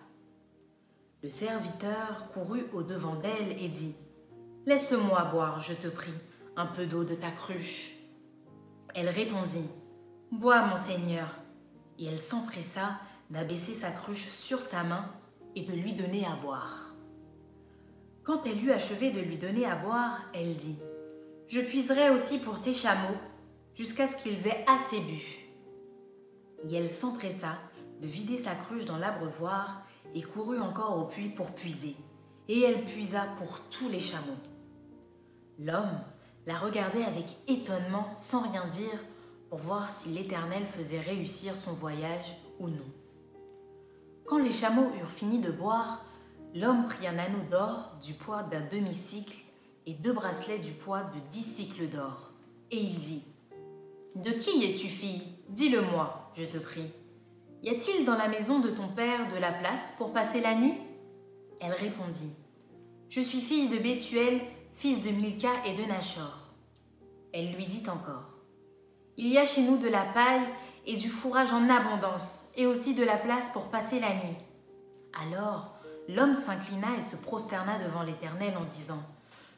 Le 1.21 1.29
serviteur 1.29 2.31
courut 2.33 2.65
au-devant 2.73 3.17
d'elle 3.17 3.61
et 3.61 3.69
dit 3.69 3.93
Laisse-moi 4.65 5.25
boire, 5.25 5.59
je 5.59 5.75
te 5.75 5.87
prie, 5.87 6.17
un 6.55 6.65
peu 6.65 6.87
d'eau 6.87 7.03
de 7.03 7.13
ta 7.13 7.29
cruche. 7.29 8.00
Elle 8.93 9.09
répondit 9.09 9.69
Bois, 10.31 10.65
mon 10.65 10.77
Seigneur. 10.77 11.37
Et 11.97 12.05
elle 12.05 12.19
s'empressa 12.19 12.99
d'abaisser 13.29 13.73
sa 13.73 13.91
cruche 13.91 14.29
sur 14.29 14.59
sa 14.59 14.83
main 14.83 15.05
et 15.55 15.63
de 15.63 15.73
lui 15.73 15.93
donner 15.93 16.25
à 16.25 16.35
boire. 16.35 16.95
Quand 18.23 18.45
elle 18.45 18.63
eut 18.63 18.71
achevé 18.71 19.11
de 19.11 19.21
lui 19.21 19.37
donner 19.37 19.65
à 19.65 19.75
boire, 19.75 20.19
elle 20.33 20.55
dit 20.55 20.77
Je 21.47 21.61
puiserai 21.61 22.09
aussi 22.09 22.37
pour 22.39 22.61
tes 22.61 22.73
chameaux 22.73 23.17
jusqu'à 23.75 24.07
ce 24.07 24.17
qu'ils 24.17 24.47
aient 24.47 24.65
assez 24.67 24.99
bu. 24.99 25.21
Et 26.67 26.75
elle 26.75 26.91
s'empressa 26.91 27.57
de 28.01 28.07
vider 28.07 28.37
sa 28.37 28.55
cruche 28.55 28.85
dans 28.85 28.97
l'abreuvoir 28.97 29.83
et 30.13 30.21
courut 30.21 30.59
encore 30.59 30.97
au 30.97 31.05
puits 31.05 31.29
pour 31.29 31.51
puiser. 31.51 31.95
Et 32.47 32.61
elle 32.61 32.83
puisa 32.83 33.25
pour 33.37 33.61
tous 33.69 33.89
les 33.89 33.99
chameaux. 33.99 34.37
L'homme 35.59 36.01
la 36.45 36.55
regardait 36.55 37.03
avec 37.03 37.25
étonnement 37.47 38.07
sans 38.15 38.41
rien 38.41 38.67
dire 38.67 38.99
pour 39.49 39.59
voir 39.59 39.91
si 39.91 40.09
l'Éternel 40.09 40.65
faisait 40.65 40.99
réussir 40.99 41.55
son 41.55 41.73
voyage 41.73 42.35
ou 42.59 42.67
non. 42.67 42.91
Quand 44.25 44.37
les 44.37 44.51
chameaux 44.51 44.91
eurent 44.99 45.09
fini 45.09 45.39
de 45.39 45.51
boire, 45.51 46.05
l'homme 46.55 46.85
prit 46.85 47.07
un 47.07 47.17
anneau 47.17 47.43
d'or 47.49 47.97
du 48.01 48.13
poids 48.13 48.43
d'un 48.43 48.61
demi-cycle 48.71 49.43
et 49.85 49.93
deux 49.93 50.13
bracelets 50.13 50.59
du 50.59 50.71
poids 50.71 51.01
de 51.01 51.19
dix 51.31 51.41
cycles 51.41 51.89
d'or. 51.89 52.31
Et 52.71 52.77
il 52.77 52.99
dit 52.99 53.23
De 54.15 54.31
qui 54.31 54.63
es-tu 54.63 54.87
fille? 54.87 55.23
Dis-le-moi, 55.49 56.31
je 56.33 56.45
te 56.45 56.57
prie. 56.57 56.91
Y 57.63 57.69
a-t-il 57.69 58.05
dans 58.05 58.17
la 58.17 58.27
maison 58.27 58.59
de 58.59 58.69
ton 58.69 58.87
père 58.87 59.27
de 59.27 59.37
la 59.37 59.51
place 59.51 59.93
pour 59.97 60.13
passer 60.13 60.41
la 60.41 60.55
nuit? 60.55 60.77
Elle 61.59 61.73
répondit 61.73 62.33
Je 63.09 63.21
suis 63.21 63.41
fille 63.41 63.69
de 63.69 63.77
Bethuel, 63.77 64.41
fils 64.81 65.03
de 65.03 65.11
Milka 65.11 65.63
et 65.63 65.75
de 65.75 65.83
Nachor. 65.83 66.39
Elle 67.33 67.51
lui 67.51 67.67
dit 67.67 67.83
encore 67.87 68.31
Il 69.15 69.27
y 69.27 69.37
a 69.37 69.45
chez 69.45 69.61
nous 69.61 69.77
de 69.77 69.87
la 69.87 70.01
paille 70.01 70.41
et 70.87 70.95
du 70.95 71.07
fourrage 71.07 71.53
en 71.53 71.69
abondance, 71.69 72.47
et 72.57 72.65
aussi 72.65 72.95
de 72.95 73.03
la 73.03 73.17
place 73.17 73.51
pour 73.51 73.65
passer 73.65 73.99
la 73.99 74.15
nuit. 74.15 74.37
Alors 75.21 75.75
l'homme 76.09 76.35
s'inclina 76.35 76.87
et 76.97 77.01
se 77.01 77.15
prosterna 77.15 77.77
devant 77.77 78.01
l'Éternel 78.01 78.55
en 78.57 78.65
disant 78.65 79.03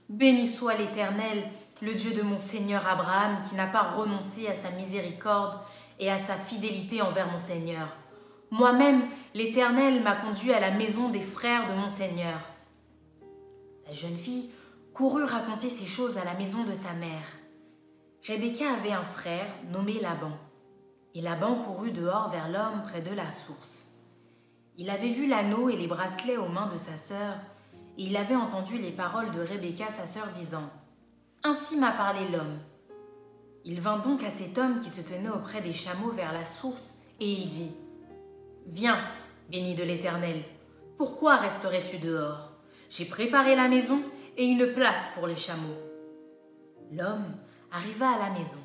Béni 0.10 0.46
soit 0.46 0.76
l'Éternel, 0.76 1.50
le 1.82 1.94
Dieu 1.94 2.12
de 2.12 2.22
mon 2.22 2.36
Seigneur 2.36 2.86
Abraham, 2.86 3.38
qui 3.48 3.56
n'a 3.56 3.68
pas 3.68 3.94
renoncé 3.94 4.50
à 4.50 4.56
sa 4.56 4.72
miséricorde 4.72 5.58
et 6.02 6.12
à 6.12 6.18
sa 6.18 6.36
fidélité 6.36 7.02
envers 7.02 7.32
mon 7.32 7.40
Seigneur. 7.40 7.96
Moi-même, 8.52 9.04
l'Éternel 9.34 10.04
m'a 10.04 10.18
conduit 10.18 10.52
à 10.52 10.60
la 10.60 10.72
maison 10.72 11.08
des 11.08 11.22
frères 11.22 11.66
de 11.66 11.74
mon 11.74 11.88
Seigneur. 11.88 12.42
La 13.88 13.94
jeune 13.94 14.18
fille 14.18 14.50
courut 14.94 15.24
raconter 15.24 15.72
ces 15.72 15.86
choses 15.86 16.20
à 16.20 16.24
la 16.24 16.36
maison 16.36 16.64
de 16.64 16.72
sa 16.72 16.94
mère. 16.94 17.26
Rebecca 18.28 18.72
avait 18.72 18.92
un 18.92 19.04
frère 19.04 19.48
nommé 19.72 20.00
Laban, 20.00 20.38
et 21.16 21.22
Laban 21.22 21.56
courut 21.56 21.92
dehors 21.92 22.30
vers 22.30 22.48
l'homme 22.48 22.84
près 22.84 23.02
de 23.02 23.12
la 23.12 23.32
source. 23.32 23.96
Il 24.78 24.92
avait 24.92 25.10
vu 25.10 25.28
l'anneau 25.28 25.70
et 25.70 25.76
les 25.76 25.88
bracelets 25.88 26.38
aux 26.38 26.48
mains 26.48 26.70
de 26.72 26.78
sa 26.78 26.96
sœur, 26.96 27.38
et 27.98 28.04
il 28.04 28.16
avait 28.16 28.36
entendu 28.36 28.78
les 28.78 28.92
paroles 28.92 29.32
de 29.32 29.42
Rebecca, 29.42 29.90
sa 29.90 30.06
sœur, 30.06 30.28
disant 30.36 30.70
Ainsi 31.44 31.76
m'a 31.76 31.92
parlé 31.92 32.28
l'homme. 32.30 32.60
Il 33.66 33.82
vint 33.82 33.98
donc 33.98 34.24
à 34.24 34.30
cet 34.30 34.60
homme 34.60 34.80
qui 34.80 34.90
se 34.92 35.02
tenait 35.02 35.30
auprès 35.30 35.62
des 35.62 35.74
chameaux 35.74 36.12
vers 36.12 36.34
la 36.34 36.46
source, 36.46 37.00
et 37.20 37.32
il 37.32 37.50
dit 37.50 37.72
Viens, 38.68 39.00
béni 39.50 39.74
de 39.74 39.84
l'Éternel, 39.84 40.44
pourquoi 40.98 41.38
resterais-tu 41.38 41.98
dehors? 41.98 42.52
J'ai 42.92 43.06
préparé 43.06 43.56
la 43.56 43.68
maison 43.68 44.04
et 44.38 44.46
une 44.46 44.74
place 44.74 45.10
pour 45.16 45.28
les 45.28 45.36
chameaux. 45.36 45.78
L'homme 46.92 47.36
arriva 47.72 48.10
à 48.10 48.20
la 48.20 48.40
maison. 48.40 48.60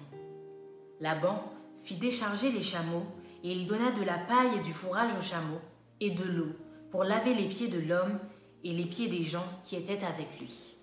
Laban 1.00 1.52
fit 1.82 1.96
décharger 1.96 2.50
les 2.50 2.60
chameaux, 2.60 3.06
et 3.44 3.52
il 3.52 3.66
donna 3.66 3.90
de 3.92 4.02
la 4.02 4.18
paille 4.18 4.56
et 4.56 4.62
du 4.62 4.72
fourrage 4.72 5.14
aux 5.16 5.22
chameaux, 5.22 5.60
et 6.00 6.10
de 6.10 6.24
l'eau, 6.24 6.52
pour 6.90 7.04
laver 7.04 7.34
les 7.34 7.46
pieds 7.46 7.68
de 7.68 7.80
l'homme 7.80 8.18
et 8.64 8.72
les 8.72 8.84
pieds 8.84 9.08
des 9.08 9.22
gens 9.22 9.46
qui 9.62 9.76
étaient 9.76 10.04
avec 10.04 10.38
lui. 10.40 10.76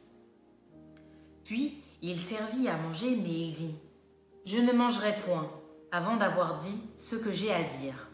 Puis 1.43 1.81
il 2.01 2.17
servit 2.17 2.67
à 2.67 2.77
manger, 2.77 3.15
mais 3.15 3.29
il 3.29 3.53
dit 3.53 3.75
Je 4.45 4.57
ne 4.59 4.71
mangerai 4.71 5.15
point 5.25 5.51
avant 5.91 6.17
d'avoir 6.17 6.57
dit 6.57 6.79
ce 6.97 7.15
que 7.15 7.31
j'ai 7.31 7.53
à 7.53 7.63
dire. 7.63 8.09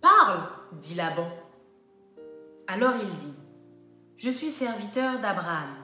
Parle, 0.00 0.48
dit 0.72 0.94
Laban. 0.94 1.28
Alors 2.66 2.94
il 3.00 3.14
dit 3.14 3.34
Je 4.16 4.30
suis 4.30 4.50
serviteur 4.50 5.20
d'Abraham. 5.20 5.79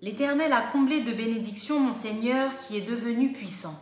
L'Éternel 0.00 0.52
a 0.52 0.62
comblé 0.62 1.00
de 1.00 1.12
bénédictions 1.12 1.80
mon 1.80 1.92
Seigneur 1.92 2.56
qui 2.56 2.76
est 2.76 2.88
devenu 2.88 3.32
puissant. 3.32 3.74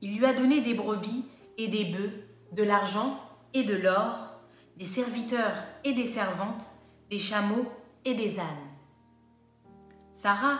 Il 0.00 0.16
lui 0.16 0.24
a 0.24 0.32
donné 0.32 0.62
des 0.62 0.74
brebis 0.74 1.24
et 1.58 1.68
des 1.68 1.84
bœufs, 1.84 2.12
de 2.52 2.62
l'argent 2.62 3.20
et 3.52 3.62
de 3.62 3.74
l'or, 3.74 4.40
des 4.76 4.86
serviteurs 4.86 5.56
et 5.84 5.92
des 5.92 6.06
servantes, 6.06 6.70
des 7.10 7.18
chameaux 7.18 7.66
et 8.04 8.14
des 8.14 8.38
ânes. 8.40 8.46
Sarah, 10.12 10.58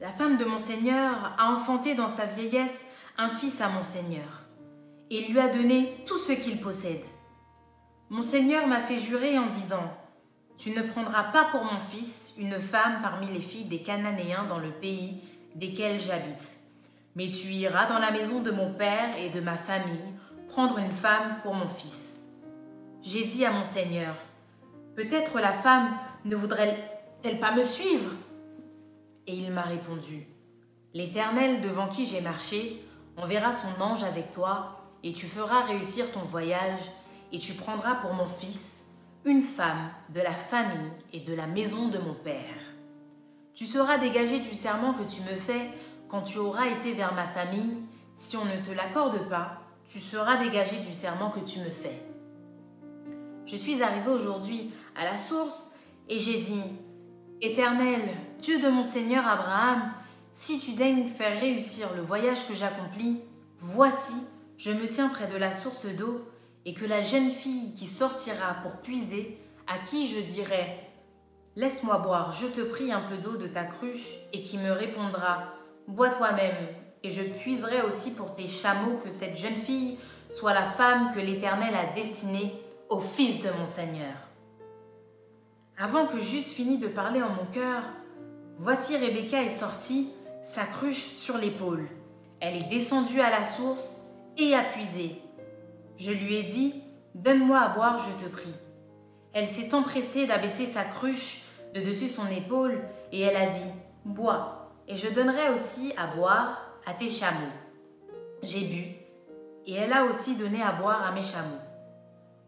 la 0.00 0.10
femme 0.10 0.36
de 0.36 0.44
mon 0.44 0.58
Seigneur, 0.58 1.34
a 1.38 1.52
enfanté 1.52 1.94
dans 1.94 2.08
sa 2.08 2.24
vieillesse 2.24 2.86
un 3.18 3.28
fils 3.28 3.60
à 3.60 3.68
mon 3.68 3.82
Seigneur, 3.82 4.42
et 5.10 5.20
il 5.20 5.32
lui 5.32 5.40
a 5.40 5.48
donné 5.48 5.94
tout 6.06 6.18
ce 6.18 6.32
qu'il 6.32 6.60
possède. 6.60 7.04
Mon 8.10 8.22
Seigneur 8.22 8.66
m'a 8.66 8.80
fait 8.80 8.96
jurer 8.96 9.38
en 9.38 9.46
disant, 9.46 9.96
Tu 10.56 10.70
ne 10.70 10.82
prendras 10.82 11.24
pas 11.24 11.44
pour 11.50 11.64
mon 11.64 11.78
fils 11.78 12.32
une 12.38 12.58
femme 12.60 13.00
parmi 13.02 13.26
les 13.26 13.40
filles 13.40 13.66
des 13.66 13.82
Cananéens 13.82 14.44
dans 14.44 14.58
le 14.58 14.70
pays 14.70 15.20
desquels 15.54 16.00
j'habite, 16.00 16.56
mais 17.14 17.28
tu 17.28 17.48
iras 17.48 17.86
dans 17.86 17.98
la 17.98 18.10
maison 18.10 18.40
de 18.40 18.50
mon 18.50 18.72
père 18.72 19.16
et 19.18 19.28
de 19.28 19.40
ma 19.40 19.56
famille 19.56 20.14
prendre 20.48 20.78
une 20.78 20.92
femme 20.92 21.40
pour 21.42 21.54
mon 21.54 21.68
fils. 21.68 22.20
J'ai 23.02 23.24
dit 23.24 23.44
à 23.44 23.52
mon 23.52 23.66
Seigneur, 23.66 24.14
Peut-être 24.94 25.40
la 25.40 25.52
femme 25.52 25.90
ne 26.24 26.34
voudrait-elle 26.34 27.38
pas 27.38 27.52
me 27.52 27.62
suivre? 27.62 28.10
Et 29.26 29.34
il 29.34 29.52
m'a 29.52 29.62
répondu, 29.62 30.26
L'Éternel 30.94 31.60
devant 31.60 31.88
qui 31.88 32.06
j'ai 32.06 32.22
marché 32.22 32.82
enverra 33.18 33.52
son 33.52 33.80
ange 33.80 34.04
avec 34.04 34.32
toi, 34.32 34.80
et 35.02 35.12
tu 35.12 35.26
feras 35.26 35.60
réussir 35.60 36.10
ton 36.12 36.20
voyage, 36.20 36.90
et 37.32 37.38
tu 37.38 37.52
prendras 37.52 37.96
pour 37.96 38.14
mon 38.14 38.28
fils 38.28 38.75
une 39.26 39.42
femme 39.42 39.90
de 40.14 40.20
la 40.20 40.30
famille 40.30 40.92
et 41.12 41.18
de 41.18 41.34
la 41.34 41.48
maison 41.48 41.88
de 41.88 41.98
mon 41.98 42.14
père. 42.14 42.54
Tu 43.54 43.66
seras 43.66 43.98
dégagé 43.98 44.38
du 44.38 44.54
serment 44.54 44.94
que 44.94 45.02
tu 45.02 45.20
me 45.22 45.36
fais 45.36 45.72
quand 46.08 46.22
tu 46.22 46.38
auras 46.38 46.68
été 46.68 46.92
vers 46.92 47.12
ma 47.12 47.24
famille. 47.24 47.82
Si 48.14 48.36
on 48.36 48.44
ne 48.44 48.64
te 48.64 48.70
l'accorde 48.70 49.28
pas, 49.28 49.62
tu 49.84 49.98
seras 49.98 50.36
dégagé 50.36 50.76
du 50.76 50.92
serment 50.92 51.30
que 51.30 51.40
tu 51.40 51.58
me 51.58 51.70
fais. 51.70 52.02
Je 53.46 53.56
suis 53.56 53.82
arrivé 53.82 54.08
aujourd'hui 54.08 54.70
à 54.94 55.04
la 55.04 55.18
source 55.18 55.76
et 56.08 56.20
j'ai 56.20 56.38
dit, 56.38 56.62
Éternel, 57.40 58.02
Dieu 58.38 58.60
de 58.60 58.68
mon 58.68 58.84
Seigneur 58.86 59.26
Abraham, 59.26 59.92
si 60.32 60.60
tu 60.60 60.72
daignes 60.72 61.08
faire 61.08 61.40
réussir 61.40 61.88
le 61.96 62.02
voyage 62.02 62.46
que 62.46 62.54
j'accomplis, 62.54 63.22
voici, 63.58 64.14
je 64.56 64.70
me 64.70 64.86
tiens 64.88 65.08
près 65.08 65.26
de 65.26 65.36
la 65.36 65.52
source 65.52 65.86
d'eau, 65.86 66.24
et 66.66 66.74
que 66.74 66.84
la 66.84 67.00
jeune 67.00 67.30
fille 67.30 67.72
qui 67.74 67.86
sortira 67.86 68.56
pour 68.62 68.76
puiser, 68.78 69.38
à 69.68 69.78
qui 69.78 70.08
je 70.08 70.20
dirai 70.20 70.80
Laisse-moi 71.54 71.98
boire, 71.98 72.32
je 72.32 72.48
te 72.48 72.60
prie, 72.60 72.92
un 72.92 73.00
peu 73.00 73.16
d'eau 73.16 73.38
de 73.38 73.46
ta 73.46 73.64
cruche, 73.64 74.16
et 74.34 74.42
qui 74.42 74.58
me 74.58 74.72
répondra 74.72 75.54
Bois 75.88 76.10
toi-même, 76.10 76.66
et 77.02 77.08
je 77.08 77.22
puiserai 77.22 77.82
aussi 77.82 78.10
pour 78.10 78.34
tes 78.34 78.48
chameaux 78.48 78.98
que 79.02 79.10
cette 79.10 79.38
jeune 79.38 79.56
fille 79.56 79.96
soit 80.30 80.52
la 80.52 80.64
femme 80.64 81.12
que 81.14 81.20
l'Éternel 81.20 81.74
a 81.74 81.94
destinée 81.94 82.52
au 82.90 82.98
fils 82.98 83.40
de 83.42 83.50
mon 83.50 83.66
Seigneur. 83.66 84.14
Avant 85.78 86.06
que 86.06 86.20
j'eusse 86.20 86.52
fini 86.52 86.78
de 86.78 86.88
parler 86.88 87.22
en 87.22 87.30
mon 87.30 87.46
cœur, 87.52 87.84
voici 88.58 88.96
Rebecca 88.96 89.42
est 89.42 89.50
sortie, 89.50 90.08
sa 90.42 90.64
cruche 90.64 91.04
sur 91.04 91.38
l'épaule. 91.38 91.86
Elle 92.40 92.56
est 92.56 92.68
descendue 92.68 93.20
à 93.20 93.30
la 93.30 93.44
source 93.44 94.08
et 94.36 94.54
a 94.54 94.62
puisé. 94.62 95.22
Je 95.96 96.12
lui 96.12 96.36
ai 96.36 96.42
dit, 96.42 96.74
Donne-moi 97.14 97.58
à 97.58 97.68
boire, 97.68 97.98
je 97.98 98.24
te 98.24 98.30
prie. 98.30 98.52
Elle 99.32 99.46
s'est 99.46 99.74
empressée 99.74 100.26
d'abaisser 100.26 100.66
sa 100.66 100.84
cruche 100.84 101.42
de 101.74 101.80
dessus 101.80 102.08
son 102.08 102.26
épaule 102.26 102.78
et 103.12 103.20
elle 103.20 103.36
a 103.36 103.46
dit, 103.46 103.70
Bois, 104.04 104.72
et 104.88 104.96
je 104.96 105.08
donnerai 105.08 105.50
aussi 105.50 105.92
à 105.96 106.06
boire 106.06 106.70
à 106.86 106.94
tes 106.94 107.08
chameaux. 107.08 107.52
J'ai 108.42 108.66
bu, 108.66 108.84
et 109.66 109.74
elle 109.74 109.92
a 109.92 110.04
aussi 110.04 110.36
donné 110.36 110.62
à 110.62 110.72
boire 110.72 111.04
à 111.04 111.12
mes 111.12 111.22
chameaux. 111.22 111.60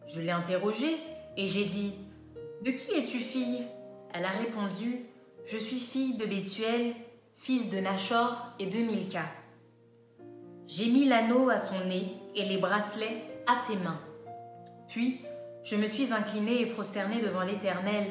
Je 0.07 0.21
l'ai 0.21 0.31
interrogée 0.31 0.97
et 1.37 1.47
j'ai 1.47 1.65
dit, 1.65 1.95
De 2.63 2.71
qui 2.71 2.93
es-tu 2.93 3.19
fille? 3.19 3.67
Elle 4.13 4.25
a 4.25 4.31
répondu, 4.31 5.07
Je 5.45 5.57
suis 5.57 5.81
fille 5.81 6.15
de 6.15 6.27
Bethuel, 6.27 6.95
fils 7.37 7.71
de 7.71 7.79
Nachor 7.79 8.53
et 8.59 8.67
de 8.67 8.79
Milka. 8.79 9.25
J'ai 10.67 10.91
mis 10.91 11.07
l'anneau 11.07 11.49
à 11.49 11.57
son 11.57 11.83
nez 11.87 12.13
et 12.35 12.45
les 12.45 12.59
bracelets 12.59 13.23
à 13.49 13.57
ses 13.57 13.77
mains. 13.77 14.01
Puis, 14.89 15.23
je 15.65 15.75
me 15.75 15.87
suis 15.87 16.13
inclinée 16.13 16.61
et 16.61 16.67
prosternée 16.67 17.21
devant 17.21 17.43
l'Éternel, 17.43 18.07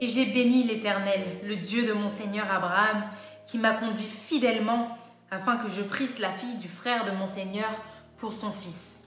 et 0.00 0.06
j'ai 0.06 0.26
béni 0.26 0.64
l'Éternel, 0.64 1.20
le 1.44 1.56
Dieu 1.56 1.84
de 1.86 1.92
mon 1.92 2.08
Seigneur 2.08 2.50
Abraham, 2.50 3.04
qui 3.46 3.58
m'a 3.58 3.72
conduit 3.72 4.04
fidèlement 4.04 4.96
afin 5.30 5.56
que 5.56 5.68
je 5.68 5.82
prisse 5.82 6.18
la 6.18 6.30
fille 6.30 6.56
du 6.56 6.68
frère 6.68 7.04
de 7.04 7.10
mon 7.12 7.26
Seigneur 7.26 7.70
pour 8.18 8.32
son 8.32 8.50
fils. 8.50 9.02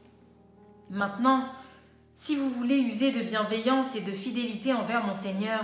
Maintenant, 0.89 1.49
si 2.11 2.35
vous 2.35 2.49
voulez 2.49 2.77
user 2.77 3.11
de 3.11 3.21
bienveillance 3.21 3.95
et 3.95 4.01
de 4.01 4.11
fidélité 4.11 4.73
envers 4.73 5.03
mon 5.03 5.13
Seigneur, 5.13 5.63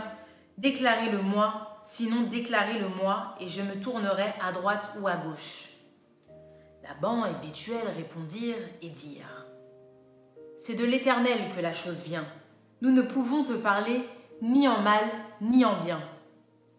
déclarez-le-moi, 0.58 1.80
sinon 1.82 2.24
déclarez-le-moi, 2.24 3.36
et 3.40 3.50
je 3.50 3.62
me 3.62 3.80
tournerai 3.80 4.34
à 4.46 4.51
droite 4.51 4.92
ou 5.00 5.08
à 5.08 5.16
gauche. 5.16 5.70
Laban 6.84 7.25
et 7.25 7.46
Bethuel 7.46 7.88
répondirent 7.96 8.68
et 8.82 8.90
dirent 8.90 9.40
C'est 10.63 10.75
de 10.75 10.86
l'Éternel 10.86 11.50
que 11.56 11.60
la 11.60 11.74
chose 11.74 12.03
vient. 12.03 12.27
Nous 12.82 12.91
ne 12.91 13.01
pouvons 13.01 13.44
te 13.44 13.53
parler 13.53 14.08
ni 14.44 14.68
en 14.68 14.80
mal 14.82 15.06
ni 15.41 15.65
en 15.65 15.80
bien. 15.80 16.00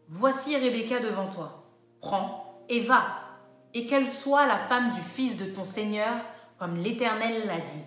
Voici 0.06 0.56
Rebecca 0.56 1.00
devant 1.00 1.26
toi. 1.26 1.64
Prends 2.00 2.62
et 2.68 2.78
va, 2.78 3.08
et 3.74 3.88
qu'elle 3.88 4.08
soit 4.08 4.46
la 4.46 4.56
femme 4.56 4.92
du 4.92 5.00
fils 5.00 5.36
de 5.36 5.46
ton 5.46 5.64
Seigneur, 5.64 6.14
comme 6.60 6.76
l'Éternel 6.76 7.44
l'a 7.48 7.58
dit. 7.58 7.82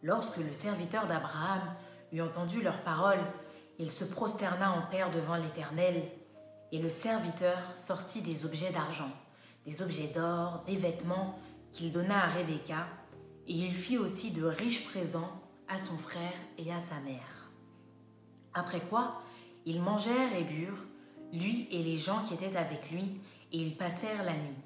Lorsque 0.00 0.38
le 0.38 0.54
serviteur 0.54 1.06
d'Abraham 1.06 1.74
eut 2.10 2.22
entendu 2.22 2.62
leurs 2.62 2.80
paroles, 2.80 3.26
il 3.78 3.90
se 3.90 4.06
prosterna 4.06 4.72
en 4.72 4.86
terre 4.88 5.10
devant 5.10 5.36
l'Éternel, 5.36 6.04
et 6.72 6.78
le 6.78 6.88
serviteur 6.88 7.58
sortit 7.74 8.22
des 8.22 8.46
objets 8.46 8.70
d'argent 8.70 9.10
des 9.66 9.82
objets 9.82 10.10
d'or, 10.14 10.62
des 10.66 10.76
vêtements 10.76 11.38
qu'il 11.72 11.92
donna 11.92 12.24
à 12.24 12.28
Rebecca, 12.28 12.86
et 13.46 13.52
il 13.52 13.74
fit 13.74 13.98
aussi 13.98 14.30
de 14.30 14.44
riches 14.44 14.84
présents 14.84 15.30
à 15.68 15.78
son 15.78 15.96
frère 15.96 16.32
et 16.58 16.72
à 16.72 16.80
sa 16.80 17.00
mère. 17.00 17.50
Après 18.52 18.80
quoi, 18.80 19.22
ils 19.66 19.80
mangèrent 19.80 20.34
et 20.36 20.44
burent, 20.44 20.84
lui 21.32 21.68
et 21.70 21.82
les 21.82 21.96
gens 21.96 22.22
qui 22.22 22.34
étaient 22.34 22.56
avec 22.56 22.90
lui, 22.90 23.20
et 23.52 23.58
ils 23.58 23.76
passèrent 23.76 24.24
la 24.24 24.34
nuit. 24.34 24.62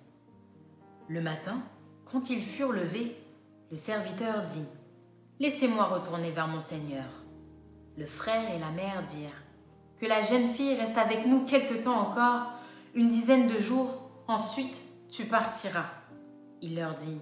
Le 1.09 1.21
matin, 1.21 1.63
quand 2.05 2.31
ils 2.31 2.43
furent 2.43 2.73
levés, 2.73 3.17
le 3.71 3.77
serviteur 3.77 4.45
dit 4.45 4.67
Laissez-moi 5.41 5.85
retourner 5.85 6.31
vers 6.31 6.49
mon 6.49 6.61
Seigneur. 6.61 7.07
Le 7.97 8.07
frère 8.07 8.55
et 8.55 8.59
la 8.59 8.71
mère 8.71 9.05
dirent 9.05 9.43
Que 9.99 10.07
la 10.07 10.21
jeune 10.21 10.47
fille 10.47 10.75
reste 10.75 10.99
avec 10.99 11.27
nous 11.27 11.45
quelque 11.45 11.75
temps 11.75 12.01
encore, 12.01 12.53
une 12.95 13.09
dizaine 13.09 13.47
de 13.47 13.59
jours, 13.59 14.11
ensuite 14.27 14.83
tu 15.11 15.25
partiras. 15.25 15.91
Il 16.61 16.77
leur 16.77 16.97
dit, 16.97 17.21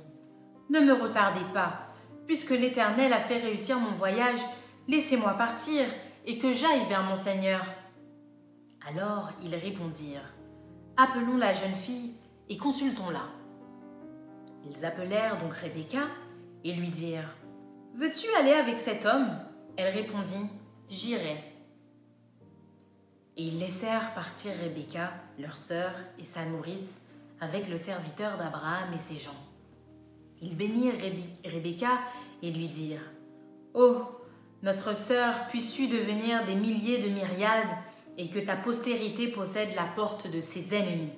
Ne 0.69 0.81
me 0.81 0.93
retardez 0.93 1.45
pas, 1.55 1.95
puisque 2.27 2.51
l'Éternel 2.51 3.13
a 3.13 3.21
fait 3.21 3.39
réussir 3.39 3.79
mon 3.79 3.93
voyage, 3.93 4.41
laissez-moi 4.89 5.35
partir 5.35 5.85
et 6.25 6.39
que 6.39 6.53
j'aille 6.53 6.85
vers 6.89 7.05
mon 7.05 7.17
Seigneur. 7.17 7.65
Alors 8.89 9.31
ils 9.43 9.55
répondirent, 9.55 10.35
Appelons 10.97 11.37
la 11.37 11.53
jeune 11.53 11.75
fille 11.75 12.15
et 12.49 12.57
consultons-la. 12.57 13.23
Ils 14.65 14.85
appelèrent 14.85 15.39
donc 15.39 15.53
Rebecca 15.53 16.05
et 16.65 16.73
lui 16.73 16.89
dirent, 16.89 17.37
Veux-tu 17.95 18.27
aller 18.41 18.53
avec 18.53 18.79
cet 18.79 19.05
homme? 19.05 19.29
Elle 19.77 19.95
répondit, 19.95 20.49
J'irai. 20.89 21.37
Et 23.37 23.45
ils 23.45 23.59
laissèrent 23.59 24.15
partir 24.15 24.53
Rebecca, 24.63 25.13
leur 25.39 25.57
sœur 25.57 25.93
et 26.19 26.25
sa 26.25 26.45
nourrice, 26.47 27.03
avec 27.41 27.69
le 27.69 27.77
serviteur 27.77 28.39
d'Abraham 28.39 28.93
et 28.95 28.99
ses 28.99 29.17
gens. 29.17 29.37
Ils 30.43 30.57
bénirent 30.57 30.95
Rebecca 31.45 31.99
et 32.43 32.51
lui 32.51 32.69
dirent 32.69 33.11
Oh, 33.75 34.03
notre 34.63 34.97
sœur, 34.97 35.47
puisses-tu 35.49 35.89
devenir 35.89 36.45
des 36.45 36.55
milliers 36.55 36.99
de 36.99 37.09
myriades 37.09 37.77
et 38.19 38.29
que 38.29 38.39
ta 38.39 38.57
postérité 38.57 39.29
possède 39.29 39.75
la 39.75 39.85
porte 39.85 40.31
de 40.31 40.41
ses 40.41 40.75
ennemis? 40.75 41.13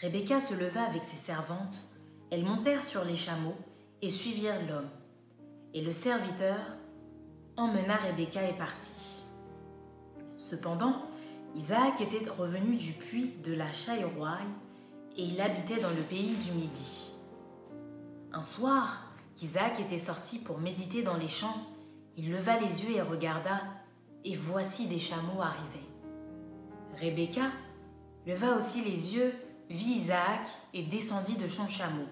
Rebecca 0.00 0.40
se 0.40 0.54
leva 0.54 0.82
avec 0.82 1.04
ses 1.04 1.16
servantes, 1.16 1.86
elles 2.30 2.44
montèrent 2.44 2.84
sur 2.84 3.04
les 3.04 3.16
chameaux 3.16 3.56
et 4.00 4.10
suivirent 4.10 4.64
l'homme. 4.68 4.88
Et 5.74 5.82
le 5.82 5.92
serviteur 5.92 6.58
emmena 7.56 7.96
Rebecca 7.96 8.48
et 8.48 8.54
partit. 8.54 9.24
Cependant, 10.36 11.02
Isaac 11.54 12.00
était 12.00 12.30
revenu 12.30 12.76
du 12.76 12.92
puits 12.92 13.34
de 13.44 13.52
la 13.52 13.70
Chaïroï 13.72 14.46
et 15.16 15.24
il 15.24 15.40
habitait 15.40 15.80
dans 15.80 15.90
le 15.90 16.02
pays 16.02 16.36
du 16.36 16.52
Midi. 16.52 17.09
Un 18.32 18.42
soir, 18.42 19.02
qu'Isaac 19.34 19.80
était 19.80 19.98
sorti 19.98 20.38
pour 20.38 20.58
méditer 20.58 21.02
dans 21.02 21.16
les 21.16 21.28
champs, 21.28 21.66
il 22.16 22.30
leva 22.30 22.58
les 22.60 22.84
yeux 22.84 22.96
et 22.96 23.02
regarda, 23.02 23.60
et 24.24 24.36
voici 24.36 24.86
des 24.86 24.98
chameaux 24.98 25.40
arriver. 25.40 25.86
Rebecca 27.00 27.50
leva 28.26 28.56
aussi 28.56 28.82
les 28.82 29.14
yeux, 29.14 29.32
vit 29.68 29.92
Isaac 29.92 30.46
et 30.74 30.82
descendit 30.82 31.36
de 31.36 31.48
son 31.48 31.66
chameau. 31.66 32.06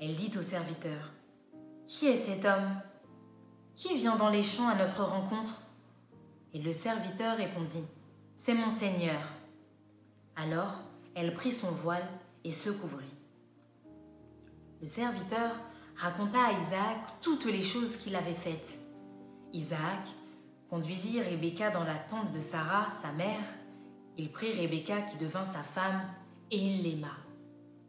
Elle 0.00 0.14
dit 0.14 0.32
au 0.36 0.42
serviteur, 0.42 1.12
Qui 1.86 2.06
est 2.06 2.16
cet 2.16 2.44
homme? 2.44 2.80
Qui 3.76 3.96
vient 3.96 4.16
dans 4.16 4.30
les 4.30 4.42
champs 4.42 4.68
à 4.68 4.74
notre 4.74 5.04
rencontre? 5.04 5.62
Et 6.52 6.60
le 6.60 6.72
serviteur 6.72 7.36
répondit, 7.36 7.84
C'est 8.34 8.54
mon 8.54 8.70
Seigneur. 8.70 9.20
Alors 10.36 10.80
elle 11.14 11.34
prit 11.34 11.52
son 11.52 11.70
voile 11.70 12.06
et 12.42 12.52
se 12.52 12.70
couvrit. 12.70 13.13
Le 14.84 14.88
serviteur 14.88 15.50
raconta 15.96 16.44
à 16.44 16.52
Isaac 16.52 16.98
toutes 17.22 17.46
les 17.46 17.62
choses 17.62 17.96
qu'il 17.96 18.14
avait 18.14 18.34
faites. 18.34 18.78
Isaac 19.54 20.10
conduisit 20.68 21.22
Rebecca 21.22 21.70
dans 21.70 21.84
la 21.84 21.94
tente 21.94 22.32
de 22.32 22.40
Sarah, 22.40 22.90
sa 22.90 23.10
mère. 23.12 23.46
Il 24.18 24.30
prit 24.30 24.52
Rebecca 24.52 25.00
qui 25.00 25.16
devint 25.16 25.46
sa 25.46 25.62
femme 25.62 26.02
et 26.50 26.58
il 26.58 26.82
l'aima. 26.82 27.16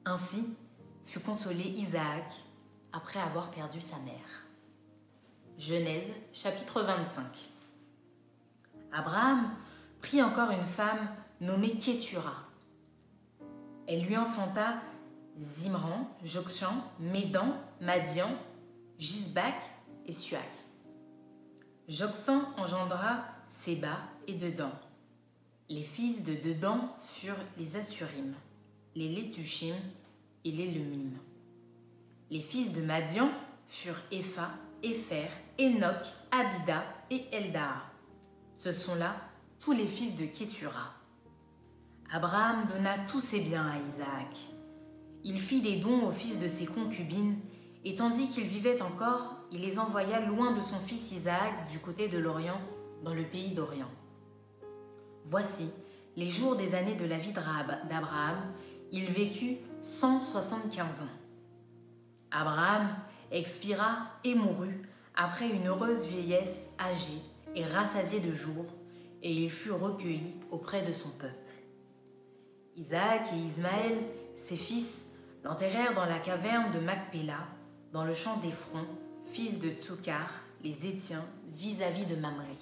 Ainsi 0.06 0.56
fut 1.04 1.20
consolé 1.20 1.64
Isaac 1.64 2.32
après 2.94 3.20
avoir 3.20 3.52
perdu 3.52 3.82
sa 3.82 3.98
mère. 3.98 4.48
Genèse 5.58 6.14
chapitre 6.32 6.82
25 6.82 7.26
Abraham 8.94 9.50
prit 10.00 10.24
encore 10.24 10.52
une 10.52 10.64
femme 10.64 11.10
nommée 11.42 11.78
Kétura. 11.78 12.36
Elle 13.86 14.06
lui 14.06 14.16
enfanta 14.16 14.76
Zimran, 15.38 16.08
Jokshan, 16.24 16.74
Médan, 17.00 17.56
Madian, 17.82 18.32
Gisbac 19.00 19.56
et 20.06 20.14
Suak. 20.14 20.42
Joksan 21.88 22.42
engendra 22.58 23.26
Séba 23.48 23.98
et 24.28 24.34
Dedan. 24.34 24.72
Les 25.70 25.84
fils 25.84 26.24
de 26.24 26.36
Dedan 26.36 26.90
furent 27.00 27.36
les 27.58 27.76
Assurim, 27.76 28.34
les 28.96 29.10
Létushim 29.10 29.76
et 30.46 30.52
les 30.52 30.68
Lumim. 30.68 31.12
Les 32.32 32.40
fils 32.40 32.72
de 32.72 32.82
Madian 32.82 33.30
furent 33.68 34.02
Epha, 34.12 34.52
Epher, 34.84 35.28
Enoch, 35.60 36.14
Abida 36.32 36.84
et 37.10 37.26
Eldaa. 37.32 37.84
Ce 38.56 38.72
sont 38.72 38.96
là 38.96 39.16
tous 39.60 39.74
les 39.74 39.88
fils 39.88 40.16
de 40.16 40.26
Kétura. 40.26 40.94
Abraham 42.12 42.68
donna 42.68 42.98
tous 43.08 43.22
ses 43.22 43.42
biens 43.42 43.68
à 43.68 43.78
Isaac. 43.88 44.55
Il 45.28 45.42
fit 45.42 45.60
des 45.60 45.78
dons 45.78 46.06
aux 46.06 46.12
fils 46.12 46.38
de 46.38 46.48
ses 46.48 46.68
concubines 46.68 47.40
Et 47.84 47.96
tandis 47.96 48.30
qu'il 48.30 48.46
vivait 48.46 48.80
encore, 48.84 49.38
il 49.52 49.62
les 49.62 49.80
envoya 49.80 50.20
loin 50.20 50.52
de 50.52 50.62
son 50.62 50.80
fils 50.80 51.12
Isaac 51.12 51.68
du 51.72 51.80
côté 51.80 52.08
de 52.08 52.20
l'Orient, 52.20 52.62
dans 53.04 53.14
le 53.16 53.24
pays 53.24 53.50
d'Orient. 53.50 53.90
Voici 55.26 55.68
les 56.16 56.28
jours 56.28 56.56
des 56.56 56.76
années 56.76 56.96
de 56.96 57.06
la 57.06 57.18
vie 57.18 57.32
d'Abraham. 57.32 58.38
Il 58.92 59.06
vécut 59.06 59.58
175 59.82 61.02
ans. 61.02 61.06
Abraham 62.30 62.88
expira 63.32 64.12
et 64.24 64.36
mourut 64.36 64.88
après 65.16 65.50
une 65.50 65.68
heureuse 65.68 66.06
vieillesse 66.06 66.70
âgée 66.80 67.22
et 67.56 67.64
rassasié 67.64 68.20
de 68.20 68.32
jours, 68.32 68.66
et 69.24 69.34
il 69.34 69.50
fut 69.50 69.72
recueilli 69.72 70.36
auprès 70.52 70.84
de 70.84 70.92
son 70.92 71.10
peuple. 71.10 71.34
Isaac 72.76 73.30
et 73.34 73.38
Ismaël, 73.38 73.98
ses 74.36 74.58
fils, 74.58 75.05
l'enterrèrent 75.46 75.94
dans 75.94 76.06
la 76.06 76.18
caverne 76.18 76.72
de 76.72 76.80
Macpéla, 76.80 77.38
dans 77.94 78.04
le 78.04 78.14
champ 78.14 78.38
d'Ephron, 78.38 78.86
fils 79.26 79.60
de 79.60 79.70
Tsukar, 79.70 80.30
les 80.64 80.88
Étiens, 80.88 81.24
vis-à-vis 81.50 82.08
de 82.08 82.16
Mamré. 82.16 82.58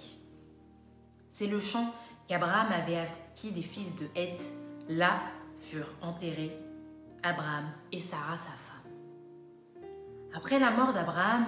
C'est 1.30 1.48
le 1.48 1.62
champ 1.62 1.94
qu'Abraham 2.28 2.68
avait 2.74 2.98
acquis 2.98 3.52
des 3.52 3.62
fils 3.64 3.96
de 3.96 4.08
Heth. 4.16 4.52
Là 4.90 5.22
furent 5.58 5.94
enterrés 6.02 6.52
Abraham 7.24 7.64
et 7.94 8.00
Sarah 8.00 8.38
sa 8.38 8.50
femme. 8.50 8.92
Après 10.34 10.60
la 10.60 10.72
mort 10.72 10.92
d'Abraham, 10.92 11.46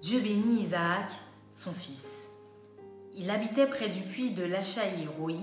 Dieu 0.00 0.20
bénit 0.20 0.62
Isaac, 0.62 1.10
son 1.50 1.72
fils. 1.72 2.28
Il 3.16 3.30
habitait 3.30 3.66
près 3.66 3.88
du 3.88 4.02
puits 4.02 4.30
de 4.30 4.44
Lachaï-Roi. 4.44 5.40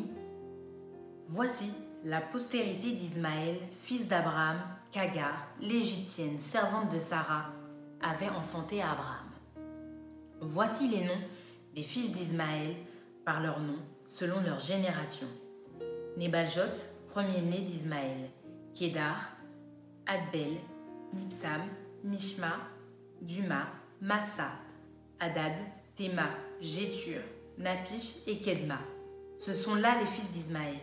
Voici 1.28 1.74
la 2.06 2.21
postérité 2.21 2.93
d'Ismaël, 2.93 3.60
fils 3.82 4.08
d'Abraham, 4.08 4.58
qu'Agar, 4.95 5.49
l'Égyptienne, 5.60 6.39
servante 6.39 6.89
de 6.89 6.99
Sarah, 6.99 7.51
avait 8.01 8.29
enfanté 8.29 8.81
Abraham. 8.81 9.29
Voici 10.39 10.88
les 10.88 11.03
noms 11.03 11.21
des 11.75 11.84
fils 11.84 12.13
d'Ismaël 12.13 12.73
par 13.25 13.41
leur 13.41 13.60
nom, 13.60 13.77
selon 14.08 14.39
leur 14.39 14.60
génération. 14.60 15.27
Nebajot, 16.15 16.62
premier-né 17.10 17.60
d'Ismaël, 17.60 18.29
Kédar, 18.73 19.34
Adbel, 20.05 20.60
Nipsam, 21.12 21.63
Mishma, 22.05 22.55
Duma, 23.21 23.67
Massa, 23.99 24.51
Adad, 25.19 25.55
Théma, 25.97 26.29
Jétur, 26.62 27.19
Napish 27.58 28.15
et 28.27 28.39
Kedma. 28.39 28.79
Ce 29.39 29.51
sont 29.51 29.75
là 29.75 29.99
les 29.99 30.08
fils 30.08 30.31
d'Ismaël. 30.31 30.79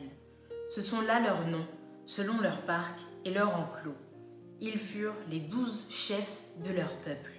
Ce 0.69 0.83
sont 0.83 1.01
là 1.01 1.19
leurs 1.19 1.47
noms, 1.47 1.67
selon 2.05 2.43
leur 2.43 2.61
parc 2.67 2.99
et 3.25 3.31
leur 3.31 3.57
enclos. 3.59 3.97
Ils 4.61 4.79
furent 4.79 5.15
les 5.31 5.41
douze 5.41 5.85
chefs 5.89 6.41
de 6.65 6.73
leur 6.73 6.95
peuple. 6.99 7.33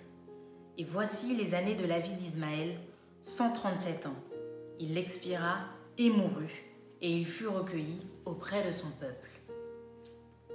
Et 0.78 0.84
voici 0.84 1.36
les 1.36 1.54
années 1.54 1.76
de 1.76 1.86
la 1.86 2.00
vie 2.00 2.14
d'Ismaël, 2.14 2.78
137 3.22 4.08
ans. 4.08 4.16
Il 4.80 4.98
expira 4.98 5.60
et 5.98 6.10
mourut, 6.10 6.66
et 7.02 7.12
il 7.16 7.28
fut 7.28 7.48
recueilli 7.48 8.00
auprès 8.26 8.66
de 8.66 8.72
son 8.72 8.90
peuple. 9.00 9.30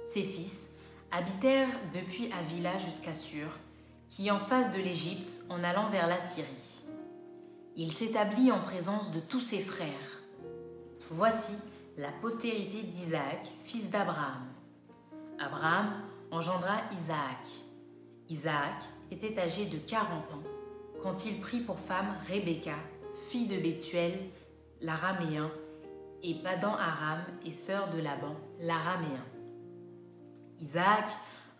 Ses 0.05 0.23
fils 0.23 0.67
habitèrent 1.11 1.79
depuis 1.93 2.31
Avila 2.31 2.77
jusqu'à 2.77 3.15
Sur, 3.15 3.57
qui 4.09 4.27
est 4.27 4.31
en 4.31 4.39
face 4.39 4.71
de 4.71 4.81
l'Égypte 4.81 5.41
en 5.49 5.63
allant 5.63 5.89
vers 5.89 6.07
la 6.07 6.17
Syrie. 6.17 6.83
Il 7.75 7.91
s'établit 7.93 8.51
en 8.51 8.59
présence 8.59 9.11
de 9.11 9.19
tous 9.19 9.41
ses 9.41 9.59
frères. 9.59 10.21
Voici 11.11 11.53
la 11.97 12.11
postérité 12.11 12.83
d'Isaac, 12.83 13.51
fils 13.63 13.89
d'Abraham. 13.89 14.45
Abraham 15.39 15.93
engendra 16.31 16.81
Isaac. 16.99 17.47
Isaac 18.29 18.83
était 19.09 19.39
âgé 19.39 19.65
de 19.65 19.77
40 19.77 20.33
ans 20.33 20.43
quand 21.01 21.25
il 21.25 21.39
prit 21.39 21.61
pour 21.61 21.79
femme 21.79 22.13
Rebecca, 22.29 22.75
fille 23.29 23.47
de 23.47 23.57
Bethuel, 23.57 24.19
l'araméen, 24.81 25.49
et 26.21 26.35
Padan 26.35 26.75
Aram 26.75 27.21
et 27.45 27.53
sœur 27.53 27.89
de 27.89 28.01
Laban, 28.01 28.35
l'araméen. 28.59 29.23
Isaac 30.59 31.07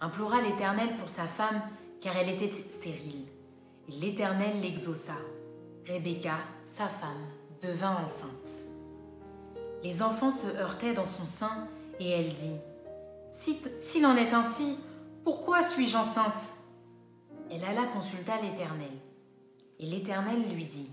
implora 0.02 0.42
l'Éternel 0.42 0.98
pour 0.98 1.08
sa 1.08 1.24
femme 1.24 1.62
car 2.02 2.18
elle 2.18 2.30
était 2.30 2.52
stérile. 2.70 3.26
L'Éternel 3.88 4.60
l'exauça. 4.60 5.16
Rebecca, 5.88 6.36
sa 6.66 6.88
femme, 6.88 7.26
devint 7.62 8.04
enceinte. 8.04 8.66
Les 9.84 10.02
enfants 10.02 10.32
se 10.32 10.48
heurtaient 10.58 10.94
dans 10.94 11.08
son 11.08 11.26
sein 11.26 11.68
et 12.00 12.10
elle 12.10 12.36
dit 12.36 12.58
S'il 13.80 14.06
en 14.06 14.18
est 14.18 14.34
ainsi, 14.34 14.76
pourquoi 15.24 15.64
suis-je 15.64 15.96
enceinte? 15.96 16.42
Elle 17.50 17.64
alla 17.64 17.86
consulta 17.86 18.36
l'Éternel. 18.42 18.92
Et 19.80 19.86
l'Éternel 19.86 20.50
lui 20.54 20.66
dit 20.66 20.90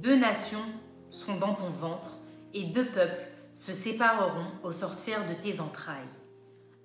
Deux 0.00 0.16
nations 0.16 0.64
sont 1.08 1.36
dans 1.36 1.54
ton 1.54 1.70
ventre, 1.70 2.18
et 2.52 2.64
deux 2.64 2.84
peuples 2.84 3.28
se 3.52 3.72
sépareront 3.72 4.50
au 4.64 4.72
sortir 4.72 5.24
de 5.24 5.34
tes 5.34 5.60
entrailles. 5.60 6.02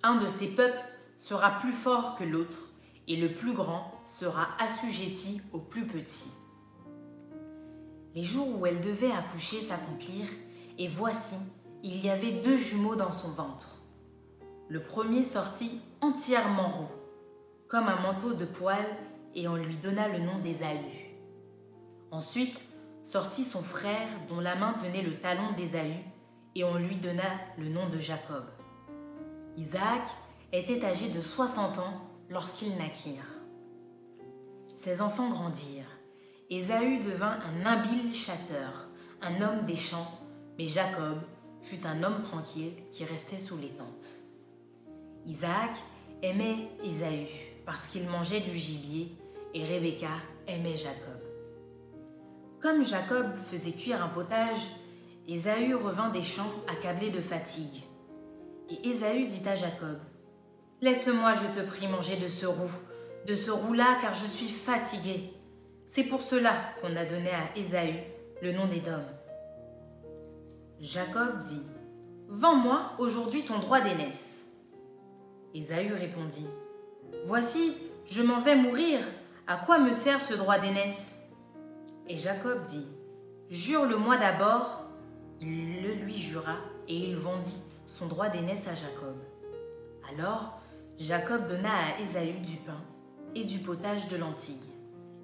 Un 0.03 0.17
de 0.17 0.27
ces 0.27 0.47
peuples 0.47 0.79
sera 1.17 1.57
plus 1.57 1.73
fort 1.73 2.13
que 2.13 2.23
l'autre, 2.23 2.69
et 3.07 3.15
le 3.15 3.33
plus 3.33 3.53
grand 3.53 3.91
sera 4.05 4.49
assujetti 4.59 5.41
au 5.53 5.57
plus 5.57 5.87
petit. 5.87 6.31
Les 8.13 8.23
jours 8.23 8.59
où 8.59 8.67
elle 8.67 8.81
devait 8.81 9.11
accoucher 9.11 9.59
s'accomplirent, 9.59 10.33
et 10.77 10.87
voici, 10.87 11.35
il 11.81 11.99
y 12.05 12.11
avait 12.11 12.43
deux 12.43 12.57
jumeaux 12.57 12.95
dans 12.95 13.11
son 13.11 13.31
ventre. 13.31 13.76
Le 14.69 14.81
premier 14.81 15.23
sortit 15.23 15.81
entièrement 16.01 16.67
roux, 16.67 16.91
comme 17.69 17.87
un 17.87 18.01
manteau 18.01 18.33
de 18.33 18.43
poils, 18.43 18.97
et 19.33 19.47
on 19.47 19.55
lui 19.55 19.77
donna 19.77 20.09
le 20.09 20.19
nom 20.19 20.39
d'Ésaü. 20.39 20.77
Ensuite 22.11 22.59
sortit 23.05 23.45
son 23.45 23.61
frère 23.61 24.09
dont 24.27 24.41
la 24.41 24.55
main 24.55 24.73
tenait 24.73 25.03
le 25.03 25.15
talon 25.15 25.53
d'Ésaü, 25.55 25.93
et 26.55 26.65
on 26.65 26.75
lui 26.75 26.97
donna 26.97 27.23
le 27.57 27.69
nom 27.69 27.87
de 27.87 27.97
Jacob. 27.97 28.43
Isaac 29.55 30.05
était 30.51 30.83
âgé 30.83 31.07
de 31.09 31.21
soixante 31.21 31.77
ans 31.77 32.01
lorsqu'ils 32.29 32.75
naquirent. 32.75 33.23
Ses 34.75 35.01
enfants 35.01 35.29
grandirent. 35.29 35.97
Ésaü 36.49 36.99
devint 36.99 37.39
un 37.39 37.65
habile 37.65 38.13
chasseur, 38.13 38.89
un 39.21 39.41
homme 39.41 39.65
des 39.65 39.75
champs, 39.75 40.19
mais 40.57 40.65
Jacob 40.65 41.19
fut 41.61 41.85
un 41.85 42.03
homme 42.03 42.21
tranquille 42.23 42.73
qui 42.91 43.05
restait 43.05 43.37
sous 43.37 43.57
les 43.57 43.69
tentes. 43.69 44.26
Isaac 45.27 45.83
aimait 46.23 46.69
Ésaü 46.85 47.27
parce 47.65 47.87
qu'il 47.87 48.07
mangeait 48.07 48.39
du 48.39 48.55
gibier 48.55 49.13
et 49.53 49.63
Rebecca 49.65 50.07
aimait 50.47 50.77
Jacob. 50.77 51.21
Comme 52.61 52.81
Jacob 52.81 53.35
faisait 53.35 53.73
cuire 53.73 54.01
un 54.01 54.07
potage, 54.07 54.69
Ésaü 55.27 55.75
revint 55.75 56.09
des 56.09 56.21
champs 56.21 56.53
accablé 56.71 57.09
de 57.09 57.19
fatigue. 57.19 57.83
Et 58.69 58.87
Ésaü 58.87 59.27
dit 59.27 59.47
à 59.47 59.55
Jacob 59.55 59.99
Laisse-moi, 60.79 61.33
je 61.33 61.59
te 61.59 61.65
prie, 61.65 61.87
manger 61.87 62.15
de 62.15 62.29
ce 62.29 62.45
roux, 62.45 62.71
de 63.27 63.35
ce 63.35 63.51
roux-là, 63.51 63.97
car 63.99 64.13
je 64.13 64.25
suis 64.25 64.47
fatigué. 64.47 65.33
C'est 65.87 66.05
pour 66.05 66.21
cela 66.21 66.53
qu'on 66.79 66.95
a 66.95 67.03
donné 67.03 67.31
à 67.31 67.57
Ésaü 67.57 67.95
le 68.41 68.53
nom 68.53 68.67
d'Édom. 68.67 69.03
Jacob 70.79 71.41
dit 71.41 71.65
Vends-moi 72.29 72.93
aujourd'hui 72.97 73.43
ton 73.43 73.59
droit 73.59 73.81
d'aînesse. 73.81 74.46
Ésaü 75.53 75.93
répondit 75.93 76.47
Voici, 77.23 77.75
je 78.05 78.21
m'en 78.21 78.39
vais 78.39 78.55
mourir. 78.55 78.99
À 79.47 79.57
quoi 79.57 79.79
me 79.79 79.93
sert 79.93 80.21
ce 80.21 80.33
droit 80.33 80.59
d'aînesse? 80.59 81.17
Et 82.07 82.17
Jacob 82.17 82.65
dit 82.65 82.85
Jure-le-moi 83.49 84.17
d'abord. 84.17 84.83
Il 85.39 85.83
le 85.83 85.93
lui 85.93 86.17
jura 86.17 86.57
et 86.87 86.95
il 86.95 87.15
vendit 87.15 87.61
son 87.85 88.07
droit 88.07 88.29
d'aînesse 88.29 88.67
à 88.67 88.75
Jacob. 88.75 89.15
Alors 90.11 90.59
Jacob 90.97 91.47
donna 91.47 91.69
à 91.69 92.01
Ésaü 92.01 92.39
du 92.39 92.57
pain 92.57 92.81
et 93.35 93.43
du 93.43 93.59
potage 93.59 94.07
de 94.07 94.17
lentilles. 94.17 94.55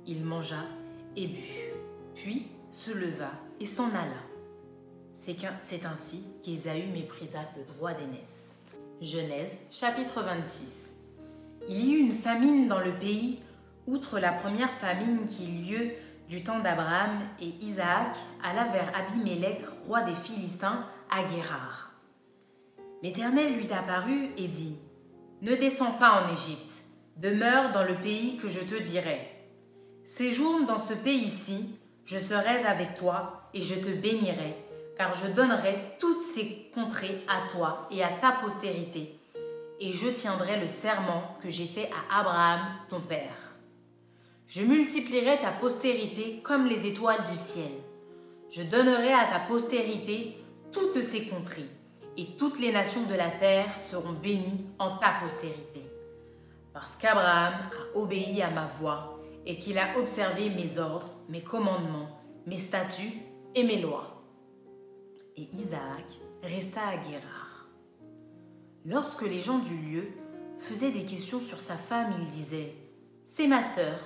Il 0.05 0.23
mangea 0.23 0.63
et 1.15 1.27
but, 1.27 1.73
puis 2.15 2.47
se 2.71 2.91
leva 2.91 3.31
et 3.59 3.65
s'en 3.65 3.89
alla. 3.89 4.21
C'est 5.13 5.85
ainsi 5.85 6.23
qu'Ésaü 6.43 6.87
méprisa 6.87 7.39
le 7.57 7.63
droit 7.63 7.93
d'aînesse. 7.93 8.52
Genèse 9.01 9.57
chapitre 9.69 10.21
26 10.21 10.93
Il 11.67 11.85
y 11.85 11.93
eut 11.93 11.99
une 11.99 12.13
famine 12.13 12.67
dans 12.67 12.79
le 12.79 12.93
pays, 12.93 13.41
outre 13.85 14.19
la 14.19 14.31
première 14.31 14.71
famine 14.71 15.25
qui 15.25 15.45
eut 15.45 15.63
lieu 15.63 15.91
du 16.29 16.43
temps 16.43 16.59
d'Abraham, 16.59 17.19
et 17.41 17.65
Isaac 17.65 18.15
alla 18.43 18.65
vers 18.65 18.91
Abimélec, 18.95 19.61
roi 19.87 20.01
des 20.01 20.15
Philistins, 20.15 20.85
à 21.09 21.23
Guérard. 21.23 21.91
L'Éternel 23.01 23.55
lui 23.55 23.71
apparut 23.73 24.29
et 24.37 24.47
dit 24.47 24.77
Ne 25.41 25.55
descends 25.55 25.93
pas 25.93 26.23
en 26.23 26.31
Égypte, 26.31 26.83
demeure 27.17 27.71
dans 27.71 27.83
le 27.83 27.95
pays 27.95 28.37
que 28.37 28.47
je 28.47 28.61
te 28.61 28.81
dirai. 28.81 29.19
Séjourne 30.05 30.65
dans 30.65 30.77
ce 30.77 30.93
pays-ci, 30.93 31.77
je 32.05 32.19
serai 32.19 32.63
avec 32.65 32.95
toi 32.95 33.49
et 33.53 33.61
je 33.61 33.75
te 33.75 33.89
bénirai 33.89 34.62
car 34.97 35.13
je 35.13 35.27
donnerai 35.27 35.95
toutes 35.99 36.21
ces 36.21 36.69
contrées 36.73 37.23
à 37.27 37.51
toi 37.51 37.87
et 37.91 38.03
à 38.03 38.09
ta 38.09 38.31
postérité, 38.31 39.19
et 39.79 39.91
je 39.91 40.07
tiendrai 40.07 40.59
le 40.59 40.67
serment 40.67 41.37
que 41.41 41.49
j'ai 41.49 41.65
fait 41.65 41.89
à 41.91 42.19
Abraham, 42.19 42.61
ton 42.89 43.01
père. 43.01 43.55
Je 44.47 44.61
multiplierai 44.61 45.39
ta 45.39 45.51
postérité 45.51 46.41
comme 46.43 46.67
les 46.67 46.85
étoiles 46.85 47.25
du 47.29 47.35
ciel. 47.35 47.71
Je 48.49 48.61
donnerai 48.61 49.13
à 49.13 49.25
ta 49.25 49.39
postérité 49.39 50.37
toutes 50.71 51.01
ces 51.01 51.27
contrées, 51.27 51.69
et 52.17 52.27
toutes 52.37 52.59
les 52.59 52.71
nations 52.71 53.03
de 53.03 53.15
la 53.15 53.29
terre 53.29 53.79
seront 53.79 54.13
bénies 54.13 54.65
en 54.79 54.97
ta 54.97 55.13
postérité. 55.21 55.83
Parce 56.71 56.95
qu'Abraham 56.95 57.53
a 57.53 57.97
obéi 57.97 58.41
à 58.41 58.49
ma 58.49 58.65
voix, 58.65 59.19
et 59.45 59.57
qu'il 59.57 59.77
a 59.77 59.97
observé 59.97 60.49
mes 60.49 60.77
ordres, 60.79 61.09
mes 61.29 61.41
commandements, 61.41 62.19
mes 62.45 62.57
statuts 62.57 63.21
et 63.55 63.63
mes 63.63 63.79
lois. 63.79 64.12
Et 65.35 65.49
Isaac 65.53 66.19
resta 66.43 66.87
à 66.87 66.97
Guérard. 66.97 67.67
Lorsque 68.85 69.23
les 69.23 69.39
gens 69.39 69.59
du 69.59 69.75
lieu 69.75 70.07
faisaient 70.59 70.91
des 70.91 71.05
questions 71.05 71.41
sur 71.41 71.59
sa 71.59 71.75
femme, 71.75 72.13
il 72.19 72.29
disait 72.29 72.75
C'est 73.25 73.47
ma 73.47 73.61
sœur, 73.63 73.99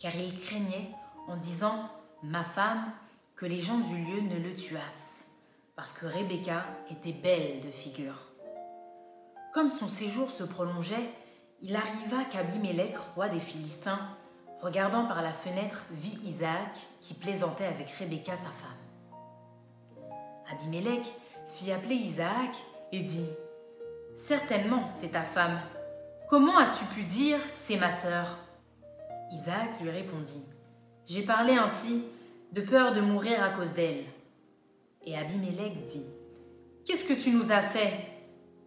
car 0.00 0.14
il 0.16 0.38
craignait, 0.40 0.90
en 1.28 1.36
disant 1.36 1.88
Ma 2.24 2.42
femme, 2.42 2.92
que 3.36 3.46
les 3.46 3.58
gens 3.58 3.78
du 3.78 3.96
lieu 3.96 4.20
ne 4.20 4.38
le 4.38 4.54
tuassent, 4.54 5.26
parce 5.76 5.92
que 5.92 6.06
Rebecca 6.06 6.64
était 6.90 7.12
belle 7.12 7.60
de 7.60 7.70
figure. 7.70 8.26
Comme 9.54 9.70
son 9.70 9.88
séjour 9.88 10.30
se 10.30 10.44
prolongeait, 10.44 11.10
il 11.60 11.76
arriva 11.76 12.24
qu'Abimelech, 12.24 12.96
roi 13.14 13.28
des 13.28 13.38
Philistins, 13.38 14.08
regardant 14.60 15.06
par 15.06 15.22
la 15.22 15.32
fenêtre, 15.32 15.84
vit 15.92 16.18
Isaac 16.24 16.80
qui 17.00 17.14
plaisantait 17.14 17.66
avec 17.66 17.90
Rebecca 17.90 18.34
sa 18.34 18.50
femme. 18.50 18.81
Abimelech 20.52 21.06
fit 21.46 21.72
appeler 21.72 21.94
Isaac 21.94 22.56
et 22.92 23.00
dit 23.00 23.28
Certainement, 24.16 24.88
c'est 24.88 25.12
ta 25.12 25.22
femme. 25.22 25.58
Comment 26.28 26.58
as-tu 26.58 26.84
pu 26.94 27.04
dire 27.04 27.38
c'est 27.48 27.76
ma 27.76 27.90
sœur? 27.90 28.38
Isaac 29.32 29.80
lui 29.80 29.90
répondit 29.90 30.44
J'ai 31.06 31.22
parlé 31.22 31.54
ainsi 31.54 32.02
de 32.52 32.60
peur 32.60 32.92
de 32.92 33.00
mourir 33.00 33.42
à 33.42 33.48
cause 33.48 33.72
d'elle. 33.72 34.04
Et 35.04 35.16
Abimelech 35.16 35.84
dit 35.86 36.06
Qu'est-ce 36.84 37.04
que 37.04 37.14
tu 37.14 37.30
nous 37.30 37.50
as 37.50 37.62
fait? 37.62 38.08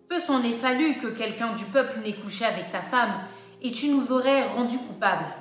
Peu 0.10 0.20
s'en 0.20 0.44
est 0.44 0.54
fallu 0.54 0.98
que 0.98 1.08
quelqu'un 1.08 1.54
du 1.54 1.66
peuple 1.66 2.00
n'ait 2.04 2.14
couché 2.14 2.46
avec 2.46 2.72
ta 2.72 2.82
femme, 2.82 3.14
et 3.62 3.72
tu 3.72 3.90
nous 3.90 4.12
aurais 4.12 4.48
rendus 4.48 4.78
coupables. 4.78 5.34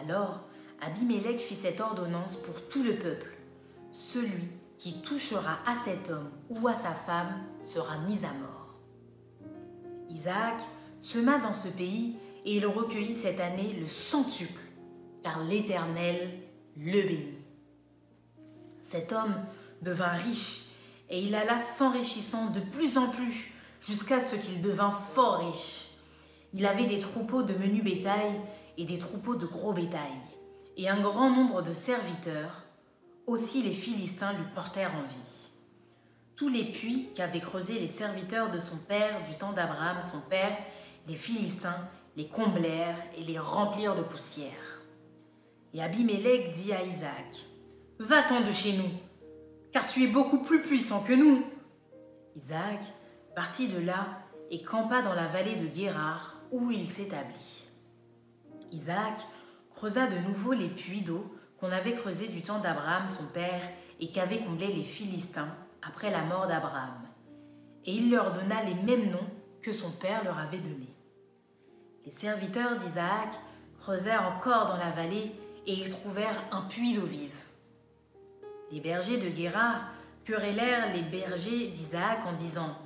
Alors 0.00 0.40
Abimelech 0.80 1.40
fit 1.40 1.54
cette 1.54 1.80
ordonnance 1.80 2.36
pour 2.36 2.68
tout 2.68 2.82
le 2.82 2.94
peuple. 2.94 3.36
Celui 3.90 4.48
qui 4.78 5.00
touchera 5.02 5.58
à 5.66 5.74
cet 5.74 6.08
homme 6.08 6.30
ou 6.48 6.68
à 6.68 6.74
sa 6.74 6.92
femme 6.92 7.44
sera 7.60 7.98
mis 7.98 8.24
à 8.24 8.32
mort. 8.32 8.76
Isaac 10.08 10.62
sema 11.00 11.38
dans 11.38 11.52
ce 11.52 11.68
pays 11.68 12.16
et 12.44 12.56
il 12.56 12.66
recueillit 12.66 13.14
cette 13.14 13.40
année 13.40 13.76
le 13.78 13.86
centuple, 13.86 14.62
car 15.22 15.42
l'Éternel 15.42 16.30
le 16.76 17.02
bénit. 17.02 17.38
Cet 18.80 19.12
homme 19.12 19.34
devint 19.82 20.12
riche 20.12 20.68
et 21.10 21.20
il 21.20 21.34
alla 21.34 21.58
s'enrichissant 21.58 22.50
de 22.50 22.60
plus 22.60 22.98
en 22.98 23.08
plus 23.08 23.52
jusqu'à 23.80 24.20
ce 24.20 24.36
qu'il 24.36 24.62
devint 24.62 24.90
fort 24.90 25.38
riche. 25.38 25.88
Il 26.54 26.66
avait 26.66 26.86
des 26.86 26.98
troupeaux 26.98 27.42
de 27.42 27.54
menu 27.54 27.82
bétail 27.82 28.32
et 28.78 28.84
des 28.84 28.98
troupeaux 28.98 29.34
de 29.34 29.46
gros 29.46 29.72
bétail, 29.72 30.14
et 30.76 30.88
un 30.88 31.00
grand 31.00 31.30
nombre 31.30 31.62
de 31.62 31.72
serviteurs, 31.72 32.62
aussi 33.28 33.62
les 33.62 33.72
Philistins 33.72 34.32
lui 34.32 34.46
portèrent 34.54 34.94
envie. 34.94 35.50
Tous 36.34 36.48
les 36.48 36.64
puits 36.64 37.10
qu'avaient 37.14 37.40
creusés 37.40 37.78
les 37.78 37.88
serviteurs 37.88 38.50
de 38.50 38.58
son 38.58 38.76
père 38.76 39.22
du 39.24 39.36
temps 39.36 39.52
d'Abraham, 39.52 39.98
son 40.02 40.20
père, 40.20 40.56
les 41.06 41.14
Philistins 41.14 41.88
les 42.16 42.28
comblèrent 42.28 42.98
et 43.16 43.22
les 43.22 43.38
remplirent 43.38 43.96
de 43.96 44.02
poussière. 44.02 44.82
Et 45.74 45.82
Abimelech 45.82 46.52
dit 46.52 46.72
à 46.72 46.82
Isaac, 46.82 47.46
Va-t'en 47.98 48.40
de 48.40 48.50
chez 48.50 48.72
nous, 48.74 48.90
car 49.72 49.84
tu 49.84 50.04
es 50.04 50.06
beaucoup 50.06 50.42
plus 50.42 50.62
puissant 50.62 51.02
que 51.02 51.12
nous. 51.12 51.44
Isaac 52.36 52.80
partit 53.34 53.68
de 53.68 53.80
là 53.80 54.06
et 54.50 54.62
campa 54.62 55.02
dans 55.02 55.14
la 55.14 55.26
vallée 55.26 55.56
de 55.56 55.66
Guérard, 55.66 56.36
où 56.50 56.70
il 56.70 56.90
s'établit. 56.90 57.64
Isaac 58.72 59.20
creusa 59.70 60.06
de 60.06 60.18
nouveau 60.18 60.52
les 60.52 60.68
puits 60.68 61.02
d'eau 61.02 61.24
qu'on 61.58 61.70
avait 61.72 61.92
creusés 61.92 62.28
du 62.28 62.42
temps 62.42 62.60
d'Abraham 62.60 63.08
son 63.08 63.24
père 63.26 63.62
et 64.00 64.10
qu'avaient 64.10 64.40
comblés 64.40 64.72
les 64.72 64.82
Philistins 64.82 65.54
après 65.82 66.10
la 66.10 66.22
mort 66.22 66.46
d'Abraham. 66.46 66.94
Et 67.84 67.92
il 67.92 68.10
leur 68.10 68.32
donna 68.32 68.62
les 68.62 68.74
mêmes 68.74 69.10
noms 69.10 69.30
que 69.62 69.72
son 69.72 69.90
père 69.92 70.24
leur 70.24 70.38
avait 70.38 70.58
donnés. 70.58 70.94
Les 72.04 72.10
serviteurs 72.10 72.76
d'Isaac 72.76 73.34
creusèrent 73.78 74.26
encore 74.26 74.66
dans 74.66 74.76
la 74.76 74.90
vallée 74.90 75.32
et 75.66 75.72
ils 75.72 75.90
trouvèrent 75.90 76.42
un 76.52 76.62
puits 76.62 76.94
d'eau 76.94 77.04
vive. 77.04 77.40
Les 78.70 78.80
bergers 78.80 79.18
de 79.18 79.28
Guérard 79.28 79.82
querellèrent 80.24 80.92
les 80.92 81.02
bergers 81.02 81.68
d'Isaac 81.68 82.26
en 82.26 82.32
disant 82.34 82.76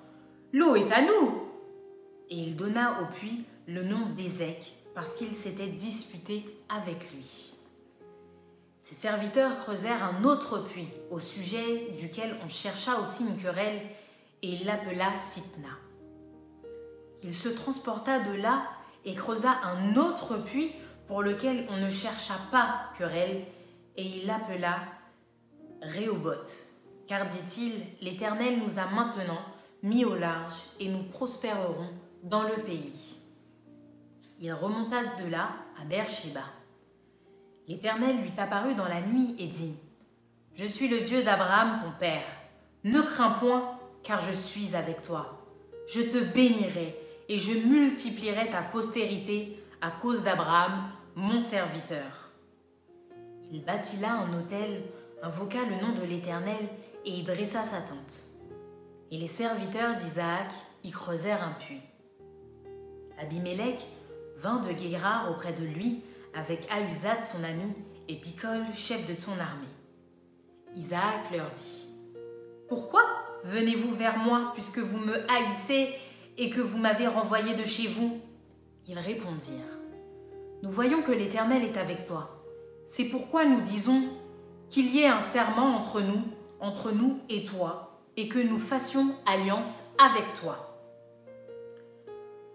L'eau 0.52 0.76
est 0.76 0.92
à 0.92 1.02
nous 1.02 1.48
Et 2.30 2.37
il 2.37 2.56
donna 2.56 3.00
au 3.00 3.06
puits 3.06 3.44
le 3.66 3.82
nom 3.82 4.06
d'Ézec, 4.16 4.74
parce 4.94 5.14
qu'il 5.14 5.35
s'était 5.35 5.68
disputé 5.68 6.44
avec 6.68 7.12
lui. 7.12 7.52
Ses 8.83 8.95
serviteurs 8.95 9.57
creusèrent 9.61 10.05
un 10.05 10.25
autre 10.25 10.59
puits 10.59 10.90
au 11.11 11.18
sujet 11.18 11.90
duquel 11.99 12.37
on 12.45 12.49
chercha 12.49 12.99
aussi 13.01 13.23
une 13.23 13.37
querelle 13.37 13.81
et 14.42 14.49
il 14.49 14.66
l'appela 14.66 15.07
Sitna. 15.16 15.71
Il 17.23 17.33
se 17.33 17.49
transporta 17.49 18.18
de 18.18 18.33
là 18.33 18.64
et 19.07 19.14
creusa 19.14 19.53
un 19.62 19.97
autre 19.97 20.37
puits 20.37 20.73
pour 21.07 21.23
lequel 21.23 21.66
on 21.71 21.79
ne 21.79 21.88
chercha 21.88 22.35
pas 22.51 22.90
querelle 22.99 23.45
et 23.97 24.05
il 24.05 24.27
l'appela 24.27 24.77
Réoboth. 25.81 26.66
Car 27.07 27.27
dit-il, 27.27 27.75
l'Éternel 28.03 28.59
nous 28.59 28.79
a 28.79 28.87
maintenant 28.87 29.40
mis 29.83 30.05
au 30.05 30.14
large 30.14 30.61
et 30.79 30.88
nous 30.88 31.05
prospérerons 31.05 31.88
dans 32.23 32.42
le 32.42 32.62
pays 32.62 33.16
il 34.42 34.53
remonta 34.53 35.05
de 35.23 35.31
là 35.31 35.51
à 35.81 35.85
Beersheba. 35.85 36.42
L'Éternel 37.68 38.20
lui 38.22 38.33
apparut 38.37 38.75
dans 38.75 38.88
la 38.88 39.01
nuit 39.01 39.35
et 39.38 39.46
dit 39.46 39.75
Je 40.55 40.66
suis 40.66 40.88
le 40.88 41.03
Dieu 41.03 41.22
d'Abraham, 41.22 41.81
ton 41.83 41.92
père. 41.98 42.25
Ne 42.85 43.01
crains 43.01 43.31
point, 43.31 43.79
car 44.03 44.18
je 44.18 44.33
suis 44.33 44.75
avec 44.75 45.03
toi. 45.03 45.46
Je 45.87 46.01
te 46.01 46.18
bénirai 46.18 46.96
et 47.29 47.38
je 47.38 47.66
multiplierai 47.68 48.51
ta 48.51 48.62
postérité 48.62 49.62
à 49.81 49.90
cause 49.90 50.22
d'Abraham, 50.22 50.90
mon 51.14 51.40
serviteur. 51.40 52.31
Il 53.53 53.64
bâtit 53.64 53.98
là 53.98 54.14
un 54.14 54.38
autel, 54.38 54.83
invoqua 55.22 55.61
le 55.64 55.87
nom 55.87 55.94
de 55.94 56.05
l'Éternel 56.05 56.68
et 57.05 57.11
y 57.11 57.22
dressa 57.22 57.64
sa 57.64 57.81
tente. 57.81 58.27
Et 59.11 59.18
les 59.18 59.27
serviteurs 59.27 59.96
d'Isaac 59.96 60.53
y 60.83 60.90
creusèrent 60.90 61.42
un 61.42 61.53
puits. 61.53 61.83
Abimelech 63.20 63.87
vint 64.37 64.61
de 64.61 64.72
Guérard 64.72 65.31
auprès 65.31 65.53
de 65.53 65.64
lui 65.64 66.03
avec 66.35 66.66
Ahuzat 66.71 67.23
son 67.23 67.45
ami 67.45 67.73
et 68.09 68.16
Picol, 68.16 68.61
chef 68.73 69.07
de 69.07 69.14
son 69.14 69.33
armée. 69.33 69.66
Isaac 70.77 71.31
leur 71.33 71.51
dit 71.51 71.88
Pourquoi 72.68 73.03
venez-vous 73.45 73.95
vers 73.95 74.18
moi 74.18 74.53
puisque 74.55 74.79
vous 74.79 74.99
me 74.99 75.14
haïssez 75.31 75.90
et 76.38 76.51
que 76.51 76.61
vous 76.61 76.79
m'avez 76.79 77.07
renvoyé 77.07 77.55
de 77.55 77.64
chez 77.64 77.88
vous? 77.88 78.21
Ils 78.88 78.99
répondirent 78.99 79.79
Nous 80.62 80.71
voyons 80.71 81.03
que 81.03 81.12
l'Éternel 81.12 81.62
est 81.62 81.77
avec 81.77 82.07
toi. 82.07 82.45
C'est 82.87 83.05
pourquoi 83.05 83.45
nous 83.45 83.61
disons 83.61 84.03
qu'il 84.71 84.95
y 84.95 85.01
ait 85.01 85.09
un 85.09 85.21
serment 85.21 85.77
entre 85.77 86.01
nous, 86.01 86.23
entre 86.61 86.90
nous 86.90 87.21
et 87.29 87.45
toi, 87.45 88.01
et 88.16 88.29
que 88.29 88.38
nous 88.38 88.59
fassions 88.59 89.14
alliance 89.27 89.83
avec 89.99 90.35
toi. 90.35 90.81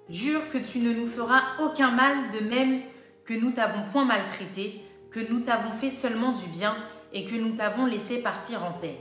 Jure 0.09 0.49
que 0.49 0.57
tu 0.57 0.79
ne 0.79 0.93
nous 0.93 1.05
feras 1.05 1.41
aucun 1.59 1.91
mal 1.91 2.31
de 2.31 2.39
même 2.39 2.81
que 3.27 3.33
nous 3.33 3.51
t'avons 3.51 3.83
point 3.91 4.05
maltraité, 4.05 4.81
que 5.11 5.19
nous 5.19 5.41
t'avons 5.41 5.71
fait 5.71 5.89
seulement 5.89 6.31
du 6.31 6.47
bien 6.47 6.77
et 7.11 7.25
que 7.25 7.35
nous 7.35 7.57
t'avons 7.57 7.85
laissé 7.85 8.19
partir 8.19 8.63
en 8.63 8.71
paix. 8.71 8.97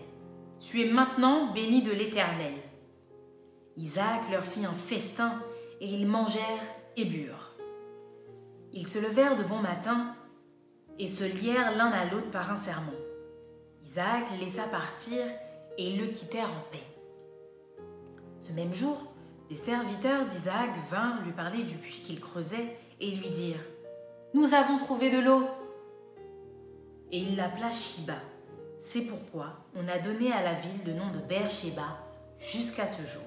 Tu 0.58 0.82
es 0.82 0.92
maintenant 0.92 1.52
béni 1.52 1.80
de 1.80 1.92
l'Éternel. 1.92 2.54
Isaac 3.76 4.28
leur 4.30 4.42
fit 4.42 4.66
un 4.66 4.72
festin 4.72 5.40
et 5.80 5.86
ils 5.86 6.08
mangèrent 6.08 6.42
et 6.96 7.04
burent. 7.04 7.54
Ils 8.72 8.86
se 8.88 8.98
levèrent 8.98 9.36
de 9.36 9.44
bon 9.44 9.60
matin 9.60 10.16
et 10.98 11.06
se 11.06 11.22
lièrent 11.22 11.76
l'un 11.76 11.92
à 11.92 12.04
l'autre 12.06 12.30
par 12.30 12.50
un 12.50 12.56
serment. 12.56 12.90
Isaac 13.84 14.24
laissa 14.40 14.64
partir 14.64 15.24
et 15.78 15.90
ils 15.90 16.00
le 16.00 16.06
quittèrent 16.06 16.50
en 16.50 16.72
paix. 16.72 17.86
Ce 18.40 18.52
même 18.52 18.74
jour, 18.74 19.12
les 19.50 19.56
serviteurs 19.56 20.26
d'Isaac 20.26 20.70
vinrent 20.90 21.22
lui 21.22 21.32
parler 21.32 21.62
du 21.62 21.76
puits 21.76 22.00
qu'il 22.02 22.20
creusait 22.20 22.76
et 22.98 23.12
lui 23.12 23.28
dirent 23.28 23.60
Nous 24.36 24.52
avons 24.52 24.76
trouvé 24.76 25.08
de 25.08 25.18
l'eau. 25.18 25.48
Et 27.10 27.20
il 27.20 27.36
l'appela 27.36 27.70
Shiba. 27.70 28.18
C'est 28.80 29.00
pourquoi 29.00 29.64
on 29.74 29.88
a 29.88 29.98
donné 29.98 30.30
à 30.30 30.42
la 30.42 30.52
ville 30.52 30.84
le 30.84 30.92
nom 30.92 31.10
de 31.10 31.20
Beersheba 31.20 31.96
jusqu'à 32.38 32.86
ce 32.86 33.00
jour. 33.06 33.22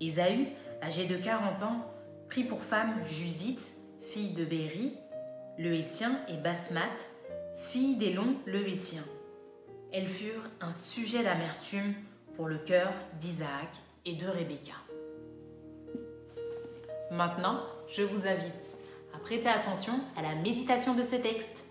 Ésaü 0.00 0.48
âgé 0.82 1.04
de 1.06 1.16
40 1.16 1.62
ans, 1.62 1.86
prit 2.28 2.42
pour 2.42 2.64
femme 2.64 2.96
Judith, 3.04 3.74
fille 4.00 4.32
de 4.32 4.44
Béri, 4.44 4.92
le 5.56 5.72
Hétien, 5.72 6.18
et 6.28 6.36
Basmat, 6.36 6.80
fille 7.54 7.94
d'Élon, 7.94 8.34
le 8.44 8.68
Hétien. 8.68 9.04
Elles 9.92 10.08
furent 10.08 10.50
un 10.60 10.72
sujet 10.72 11.22
d'amertume 11.22 11.94
pour 12.34 12.48
le 12.48 12.58
cœur 12.58 12.92
d'Isaac 13.20 13.70
et 14.04 14.14
de 14.16 14.26
Rebecca. 14.26 14.74
Maintenant, 17.12 17.60
je 17.86 18.02
vous 18.02 18.26
invite 18.26 18.78
à 19.26 19.28
prêter 19.28 19.48
attention 19.48 19.94
à 20.16 20.22
la 20.22 20.36
méditation 20.36 20.94
de 20.94 21.02
ce 21.02 21.16
texte. 21.16 21.64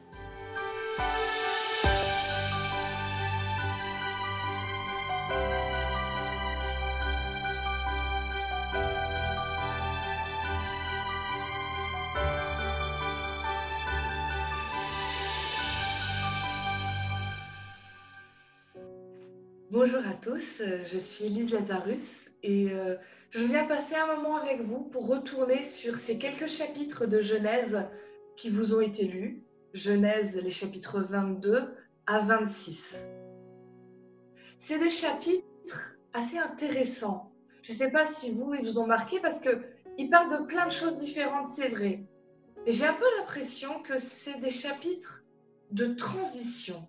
Bonjour 19.72 20.00
à 20.00 20.14
tous, 20.22 20.62
je 20.92 20.98
suis 20.98 21.26
Elise 21.26 21.54
Lazarus 21.54 22.30
et 22.44 22.68
euh, 22.72 22.96
je 23.36 23.46
viens 23.46 23.66
passer 23.66 23.96
un 23.96 24.16
moment 24.16 24.38
avec 24.38 24.62
vous 24.62 24.80
pour 24.80 25.08
retourner 25.08 25.64
sur 25.64 25.98
ces 25.98 26.18
quelques 26.18 26.48
chapitres 26.48 27.06
de 27.06 27.20
Genèse 27.20 27.86
qui 28.38 28.50
vous 28.50 28.74
ont 28.74 28.82
été 28.82 29.04
lus. 29.04 29.44
Genèse, 29.74 30.40
les 30.42 30.50
chapitres 30.50 31.02
22 31.02 31.76
à 32.08 32.20
26. 32.20 33.06
C'est 34.58 34.80
des 34.80 34.90
chapitres 34.90 35.98
assez 36.14 36.38
intéressants. 36.38 37.34
Je 37.62 37.74
ne 37.74 37.78
sais 37.78 37.92
pas 37.92 38.06
si 38.06 38.32
vous, 38.32 38.54
ils 38.54 38.66
vous 38.66 38.80
ont 38.80 38.88
marqué 38.88 39.20
parce 39.20 39.40
qu'ils 39.40 40.10
parlent 40.10 40.40
de 40.40 40.46
plein 40.46 40.66
de 40.66 40.72
choses 40.72 40.98
différentes, 40.98 41.48
c'est 41.48 41.70
vrai. 41.70 42.06
Mais 42.66 42.72
j'ai 42.72 42.86
un 42.86 42.94
peu 42.94 43.06
l'impression 43.18 43.82
que 43.82 43.98
c'est 43.98 44.40
des 44.40 44.50
chapitres 44.50 45.24
de 45.72 45.88
transition 45.88 46.88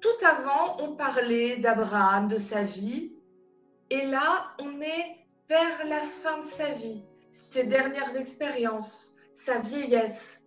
tout 0.00 0.26
avant, 0.26 0.76
on 0.80 0.94
parlait 0.94 1.56
d'Abraham, 1.56 2.28
de 2.28 2.36
sa 2.36 2.62
vie. 2.62 3.12
Et 3.90 4.04
là, 4.06 4.54
on 4.60 4.80
est 4.80 5.25
vers 5.48 5.86
la 5.86 6.00
fin 6.00 6.40
de 6.40 6.46
sa 6.46 6.70
vie, 6.70 7.02
ses 7.32 7.64
dernières 7.64 8.16
expériences, 8.16 9.14
sa 9.34 9.58
vieillesse, 9.58 10.44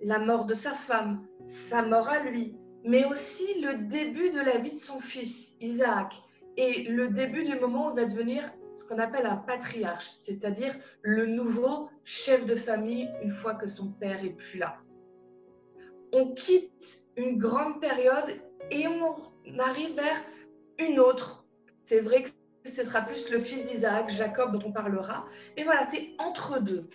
la 0.00 0.18
mort 0.18 0.44
de 0.44 0.54
sa 0.54 0.72
femme, 0.72 1.26
sa 1.46 1.82
mort 1.82 2.08
à 2.08 2.20
lui, 2.20 2.56
mais 2.84 3.04
aussi 3.04 3.60
le 3.60 3.88
début 3.88 4.30
de 4.30 4.40
la 4.40 4.58
vie 4.58 4.72
de 4.72 4.78
son 4.78 5.00
fils, 5.00 5.54
Isaac, 5.60 6.20
et 6.56 6.82
le 6.84 7.08
début 7.08 7.44
du 7.44 7.58
moment 7.58 7.88
où 7.88 7.90
il 7.90 8.02
va 8.02 8.04
devenir 8.04 8.50
ce 8.74 8.84
qu'on 8.84 8.98
appelle 8.98 9.26
un 9.26 9.36
patriarche, 9.36 10.10
c'est-à-dire 10.22 10.74
le 11.02 11.26
nouveau 11.26 11.88
chef 12.04 12.44
de 12.46 12.56
famille 12.56 13.10
une 13.22 13.30
fois 13.30 13.54
que 13.54 13.66
son 13.66 13.92
père 13.92 14.24
est 14.24 14.30
plus 14.36 14.58
là. 14.58 14.78
On 16.12 16.34
quitte 16.34 17.02
une 17.16 17.38
grande 17.38 17.80
période 17.80 18.34
et 18.70 18.86
on 18.86 19.58
arrive 19.58 19.94
vers 19.94 20.22
une 20.78 20.98
autre. 20.98 21.46
C'est 21.84 22.00
vrai 22.00 22.24
que 22.24 22.30
ce 22.64 22.84
sera 22.84 23.02
plus 23.02 23.30
le 23.30 23.38
fils 23.38 23.64
d'Isaac, 23.64 24.10
Jacob, 24.10 24.52
dont 24.52 24.68
on 24.68 24.72
parlera. 24.72 25.26
Et 25.56 25.64
voilà, 25.64 25.86
c'est 25.86 26.10
entre 26.18 26.60
deux. 26.60 26.88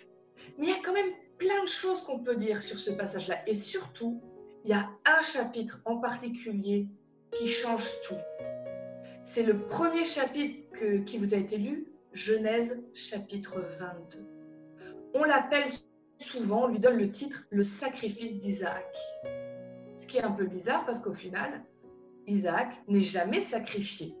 Mais 0.58 0.66
il 0.66 0.70
y 0.70 0.72
a 0.72 0.82
quand 0.84 0.92
même 0.92 1.12
plein 1.36 1.62
de 1.62 1.68
choses 1.68 2.02
qu'on 2.02 2.18
peut 2.18 2.36
dire 2.36 2.62
sur 2.62 2.78
ce 2.78 2.90
passage-là. 2.90 3.36
Et 3.46 3.54
surtout, 3.54 4.20
il 4.64 4.70
y 4.70 4.74
a 4.74 4.88
un 5.04 5.22
chapitre 5.22 5.80
en 5.84 5.98
particulier 5.98 6.88
qui 7.32 7.46
change 7.46 7.88
tout. 8.06 8.16
C'est 9.22 9.42
le 9.42 9.66
premier 9.66 10.04
chapitre 10.04 11.04
qui 11.04 11.18
vous 11.18 11.34
a 11.34 11.36
été 11.36 11.58
lu, 11.58 11.92
Genèse 12.12 12.82
chapitre 12.94 13.60
22. 13.78 14.18
On 15.14 15.24
l'appelle 15.24 15.66
souvent, 16.18 16.64
on 16.64 16.68
lui 16.68 16.78
donne 16.78 16.96
le 16.96 17.10
titre, 17.10 17.46
le 17.50 17.62
sacrifice 17.62 18.34
d'Isaac 18.38 18.94
qui 20.08 20.16
est 20.16 20.24
un 20.24 20.32
peu 20.32 20.46
bizarre 20.46 20.84
parce 20.86 21.00
qu'au 21.00 21.12
final, 21.12 21.62
Isaac 22.26 22.74
n'est 22.88 23.00
jamais 23.00 23.42
sacrifié. 23.42 24.14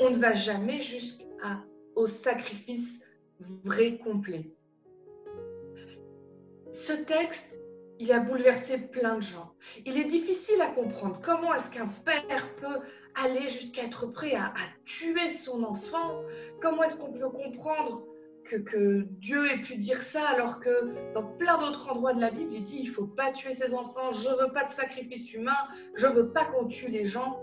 On 0.00 0.10
ne 0.10 0.16
va 0.16 0.32
jamais 0.32 0.80
jusqu'au 0.80 2.06
sacrifice 2.06 3.00
vrai 3.64 3.98
complet. 3.98 4.50
Ce 6.72 6.92
texte, 6.92 7.56
il 8.00 8.12
a 8.12 8.18
bouleversé 8.18 8.78
plein 8.78 9.16
de 9.16 9.22
gens. 9.22 9.54
Il 9.86 9.98
est 9.98 10.04
difficile 10.04 10.60
à 10.60 10.68
comprendre. 10.68 11.20
Comment 11.22 11.54
est-ce 11.54 11.70
qu'un 11.70 11.86
père 11.86 12.54
peut 12.56 12.80
aller 13.14 13.48
jusqu'à 13.48 13.84
être 13.84 14.06
prêt 14.06 14.34
à, 14.34 14.52
tuer 14.84 15.28
son 15.28 15.62
enfant? 15.62 16.22
Comment 16.60 16.82
est-ce 16.82 16.96
qu'on 16.96 17.12
peut 17.12 17.28
comprendre 17.28 18.04
que, 18.44 19.06
Dieu 19.20 19.50
ait 19.50 19.62
pu 19.62 19.76
dire 19.76 20.02
ça 20.02 20.28
alors 20.28 20.60
que 20.60 21.12
dans 21.14 21.22
plein 21.22 21.58
d'autres 21.58 21.90
endroits 21.90 22.12
de 22.12 22.20
la 22.20 22.30
Bible, 22.30 22.52
il 22.52 22.62
dit 22.62 22.78
il 22.80 22.88
faut 22.88 23.06
pas 23.06 23.32
tuer 23.32 23.54
ses 23.54 23.74
enfants, 23.74 24.10
je 24.10 24.28
veux 24.28 24.52
pas 24.52 24.64
de 24.64 24.72
sacrifice 24.72 25.32
humain, 25.32 25.56
je 25.94 26.06
veux 26.06 26.30
pas 26.30 26.44
qu'on 26.44 26.66
tue 26.66 26.88
les 26.88 27.06
gens. 27.06 27.42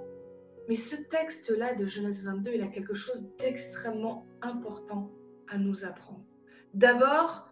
Mais 0.72 0.78
ce 0.78 0.96
texte-là 0.96 1.76
de 1.76 1.86
Genèse 1.86 2.24
22, 2.24 2.52
il 2.54 2.62
a 2.62 2.68
quelque 2.68 2.94
chose 2.94 3.28
d'extrêmement 3.40 4.26
important 4.42 5.12
à 5.50 5.58
nous 5.58 5.84
apprendre. 5.84 6.24
D'abord, 6.74 7.52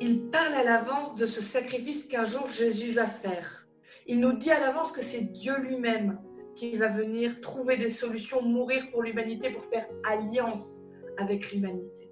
il 0.00 0.30
parle 0.30 0.54
à 0.54 0.62
l'avance 0.62 1.16
de 1.16 1.26
ce 1.26 1.42
sacrifice 1.42 2.04
qu'un 2.04 2.24
jour 2.24 2.48
Jésus 2.48 2.92
va 2.92 3.08
faire. 3.08 3.66
Il 4.06 4.20
nous 4.20 4.34
dit 4.34 4.52
à 4.52 4.60
l'avance 4.60 4.92
que 4.92 5.02
c'est 5.02 5.22
Dieu 5.22 5.58
lui-même 5.58 6.20
qui 6.54 6.76
va 6.76 6.86
venir 6.86 7.40
trouver 7.40 7.78
des 7.78 7.88
solutions, 7.88 8.40
mourir 8.42 8.92
pour 8.92 9.02
l'humanité, 9.02 9.50
pour 9.50 9.64
faire 9.64 9.88
alliance 10.08 10.82
avec 11.18 11.50
l'humanité. 11.50 12.08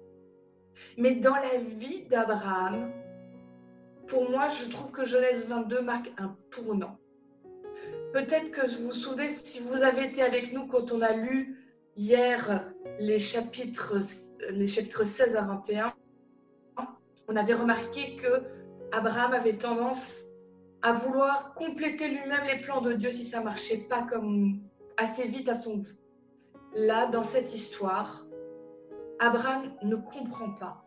Mais 0.97 1.15
dans 1.15 1.35
la 1.35 1.59
vie 1.59 2.07
d'Abraham, 2.09 2.91
pour 4.05 4.29
moi, 4.29 4.49
je 4.49 4.69
trouve 4.69 4.91
que 4.91 5.05
Genèse 5.05 5.47
22 5.47 5.81
marque 5.81 6.11
un 6.17 6.35
tournant. 6.51 6.99
Peut-être 8.15 8.51
que 8.51 8.65
vous 8.77 8.85
vous 8.85 8.91
souvenez, 8.93 9.27
si 9.27 9.59
vous 9.59 9.83
avez 9.83 10.05
été 10.05 10.21
avec 10.21 10.53
nous 10.53 10.67
quand 10.67 10.93
on 10.93 11.01
a 11.01 11.11
lu 11.11 11.57
hier 11.97 12.63
les 12.97 13.19
chapitres, 13.19 13.97
les 14.51 14.67
chapitres 14.67 15.03
16 15.03 15.35
à 15.35 15.41
21, 15.41 15.93
on 17.27 17.35
avait 17.35 17.55
remarqué 17.55 18.15
que 18.15 18.41
Abraham 18.93 19.33
avait 19.33 19.57
tendance 19.57 20.15
à 20.81 20.93
vouloir 20.93 21.55
compléter 21.55 22.07
lui-même 22.07 22.45
les 22.47 22.61
plans 22.61 22.79
de 22.79 22.93
Dieu 22.93 23.11
si 23.11 23.25
ça 23.25 23.41
marchait 23.41 23.85
pas 23.89 24.03
comme 24.03 24.61
assez 24.95 25.27
vite 25.27 25.49
à 25.49 25.55
son 25.55 25.79
goût. 25.79 25.97
Là, 26.73 27.07
dans 27.07 27.25
cette 27.25 27.53
histoire, 27.53 28.25
Abraham 29.19 29.73
ne 29.83 29.97
comprend 29.97 30.51
pas. 30.51 30.85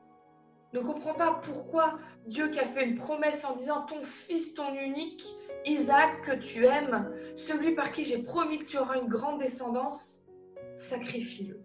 Ne 0.72 0.80
comprend 0.80 1.12
pas 1.12 1.42
pourquoi 1.42 1.98
Dieu 2.26 2.48
qui 2.48 2.58
a 2.58 2.64
fait 2.64 2.86
une 2.86 2.94
promesse 2.94 3.44
en 3.44 3.54
disant 3.54 3.82
ton 3.82 4.02
fils, 4.02 4.54
ton 4.54 4.72
unique, 4.72 5.26
Isaac 5.68 6.22
que 6.22 6.36
tu 6.36 6.64
aimes, 6.64 7.12
celui 7.36 7.74
par 7.74 7.92
qui 7.92 8.04
j'ai 8.04 8.22
promis 8.22 8.58
que 8.58 8.64
tu 8.64 8.78
auras 8.78 8.98
une 8.98 9.08
grande 9.08 9.40
descendance, 9.40 10.22
sacrifie-le. 10.76 11.60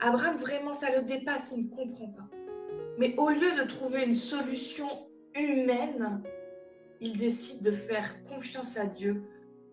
Abraham, 0.00 0.36
vraiment, 0.36 0.72
ça 0.72 0.94
le 0.94 1.02
dépasse, 1.02 1.52
il 1.54 1.64
ne 1.64 1.68
comprend 1.68 2.08
pas. 2.08 2.28
Mais 2.98 3.14
au 3.18 3.30
lieu 3.30 3.52
de 3.52 3.68
trouver 3.68 4.04
une 4.04 4.14
solution 4.14 4.88
humaine, 5.34 6.22
il 7.00 7.16
décide 7.16 7.62
de 7.62 7.70
faire 7.70 8.22
confiance 8.24 8.76
à 8.76 8.86
Dieu 8.86 9.22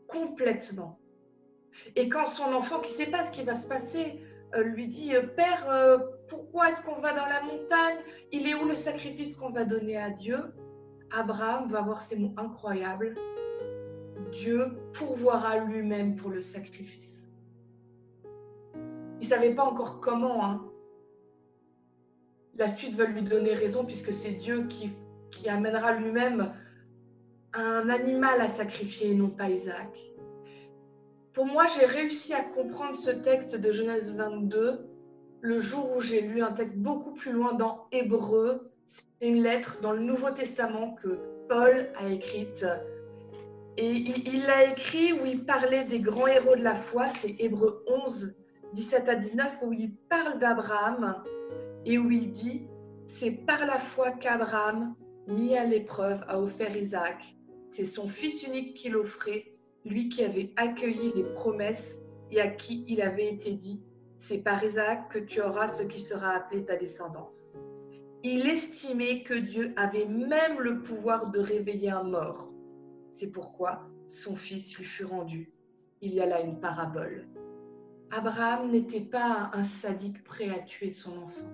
complètement. 0.08 1.00
Et 1.96 2.10
quand 2.10 2.26
son 2.26 2.54
enfant, 2.54 2.80
qui 2.80 2.92
ne 2.92 2.98
sait 2.98 3.12
pas 3.12 3.24
ce 3.24 3.32
qui 3.32 3.44
va 3.44 3.54
se 3.54 3.68
passer, 3.68 4.22
euh, 4.56 4.64
lui 4.64 4.88
dit 4.88 5.16
euh, 5.16 5.24
Père, 5.24 5.70
euh, 5.70 5.98
pourquoi 6.28 6.70
est-ce 6.70 6.82
qu'on 6.82 7.00
va 7.00 7.14
dans 7.14 7.26
la 7.26 7.42
montagne? 7.42 7.98
Il 8.32 8.48
est 8.48 8.56
où 8.56 8.66
le 8.66 8.76
sacrifice 8.76 9.36
qu'on 9.36 9.50
va 9.50 9.66
donner 9.66 9.98
à 9.98 10.10
Dieu? 10.10 10.38
Abraham 11.12 11.70
va 11.70 11.82
voir 11.82 12.02
ces 12.02 12.18
mots 12.18 12.34
incroyables. 12.38 13.16
Dieu 14.32 14.68
pourvoira 14.94 15.60
lui-même 15.60 16.16
pour 16.16 16.30
le 16.30 16.42
sacrifice. 16.42 17.30
Il 19.20 19.24
ne 19.24 19.26
savait 19.26 19.56
pas 19.56 19.64
encore 19.64 20.00
comment. 20.00 20.46
Hein. 20.46 20.66
La 22.56 22.68
suite 22.68 22.96
va 22.96 23.06
lui 23.06 23.22
donner 23.22 23.54
raison 23.54 23.86
puisque 23.86 24.14
c'est 24.14 24.32
Dieu 24.32 24.68
qui, 24.68 24.92
qui 25.32 25.50
amènera 25.50 25.94
lui-même 25.94 26.54
un 27.54 27.90
animal 27.90 28.42
à 28.42 28.50
sacrifier 28.50 29.12
et 29.12 29.16
non 29.16 29.30
pas 29.30 29.50
Isaac. 29.50 30.00
Pour 31.34 31.46
moi, 31.46 31.66
j'ai 31.68 31.86
réussi 31.86 32.34
à 32.34 32.42
comprendre 32.42 32.96
ce 32.96 33.12
texte 33.12 33.56
de 33.56 33.72
Genèse 33.72 34.16
22 34.16 34.88
le 35.42 35.60
jour 35.60 35.96
où 35.96 36.02
j'ai 36.02 36.22
lu 36.22 36.42
un 36.42 36.52
texte 36.52 36.78
beaucoup 36.78 37.14
plus 37.14 37.32
loin 37.32 37.54
dans 37.54 37.88
Hébreu. 37.92 38.67
C'est 38.88 39.28
une 39.28 39.44
lettre 39.44 39.82
dans 39.82 39.92
le 39.92 40.00
Nouveau 40.00 40.32
Testament 40.32 40.96
que 40.96 41.20
Paul 41.50 41.90
a 41.96 42.10
écrite. 42.10 42.66
Et 43.78 43.92
il 43.92 44.44
l'a 44.46 44.72
écrit 44.72 45.14
où 45.14 45.26
il 45.26 45.46
parlait 45.46 45.84
des 45.84 46.00
grands 46.00 46.28
héros 46.28 46.56
de 46.56 46.64
la 46.64 46.74
foi. 46.74 47.06
C'est 47.06 47.36
Hébreu 47.38 47.84
11, 47.88 48.34
17 48.74 49.10
à 49.10 49.16
19, 49.16 49.58
où 49.64 49.74
il 49.74 49.94
parle 50.10 50.40
d'Abraham 50.40 51.22
et 51.86 51.98
où 51.98 52.10
il 52.10 52.32
dit 52.32 52.68
C'est 53.06 53.32
par 53.32 53.66
la 53.66 53.78
foi 53.78 54.12
qu'Abraham, 54.12 54.96
mis 55.28 55.56
à 55.56 55.66
l'épreuve, 55.66 56.24
a 56.28 56.40
offert 56.40 56.76
Isaac. 56.76 57.36
C'est 57.70 57.86
son 57.86 58.08
fils 58.08 58.44
unique 58.44 58.76
qu'il 58.76 58.96
offrait 58.96 59.52
lui 59.86 60.10
qui 60.10 60.24
avait 60.24 60.54
accueilli 60.56 61.12
les 61.16 61.24
promesses 61.24 62.00
et 62.32 62.42
à 62.42 62.48
qui 62.48 62.84
il 62.88 63.02
avait 63.02 63.28
été 63.28 63.52
dit, 63.52 63.84
C'est 64.18 64.40
par 64.40 64.64
Isaac 64.64 65.10
que 65.12 65.20
tu 65.20 65.42
auras 65.42 65.68
ce 65.68 65.84
qui 65.84 66.00
sera 66.00 66.32
appelé 66.32 66.66
ta 66.66 66.76
descendance. 66.78 67.56
Il 68.30 68.46
estimait 68.46 69.24
que 69.24 69.34
Dieu 69.34 69.72
avait 69.78 70.06
même 70.06 70.60
le 70.60 70.82
pouvoir 70.82 71.32
de 71.32 71.40
réveiller 71.40 71.92
un 71.92 72.04
mort. 72.04 72.54
C'est 73.10 73.32
pourquoi 73.32 73.88
son 74.10 74.36
fils 74.36 74.78
lui 74.78 74.84
fut 74.84 75.06
rendu. 75.06 75.54
Il 76.02 76.14
y 76.14 76.20
a 76.20 76.26
là 76.26 76.42
une 76.42 76.60
parabole. 76.60 77.26
Abraham 78.12 78.70
n'était 78.70 79.00
pas 79.00 79.50
un 79.54 79.64
sadique 79.64 80.26
prêt 80.26 80.50
à 80.50 80.60
tuer 80.60 80.90
son 80.90 81.18
enfant. 81.20 81.50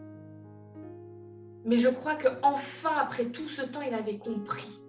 Mais 1.64 1.78
je 1.78 1.90
crois 1.90 2.16
que 2.16 2.30
enfin, 2.42 2.98
après 3.00 3.26
tout 3.26 3.48
ce 3.48 3.62
temps, 3.62 3.84
il 3.84 3.94
avait 3.94 4.18
compris. 4.18 4.82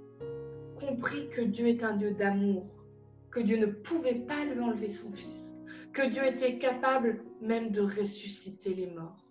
Compris 0.80 1.28
que 1.28 1.43
Dieu 1.43 1.66
est 1.66 1.85
un 1.85 1.99
Dieu 1.99 2.12
d'amour, 2.12 2.82
que 3.30 3.41
Dieu 3.41 3.59
ne 3.59 3.66
pouvait 3.66 4.24
pas 4.26 4.43
lui 4.47 4.59
enlever 4.59 4.89
son 4.89 5.12
fils, 5.12 5.53
que 5.93 6.09
Dieu 6.09 6.24
était 6.24 6.57
capable 6.57 7.22
même 7.43 7.72
de 7.72 7.82
ressusciter 7.82 8.72
les 8.72 8.87
morts. 8.87 9.24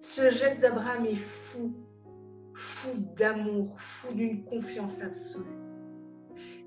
Ce 0.00 0.30
geste 0.30 0.60
d'Abraham 0.60 1.06
est 1.06 1.16
fou, 1.16 1.74
fou 2.54 2.90
d'amour, 3.16 3.80
fou 3.80 4.14
d'une 4.14 4.44
confiance 4.44 5.02
absolue. 5.02 5.58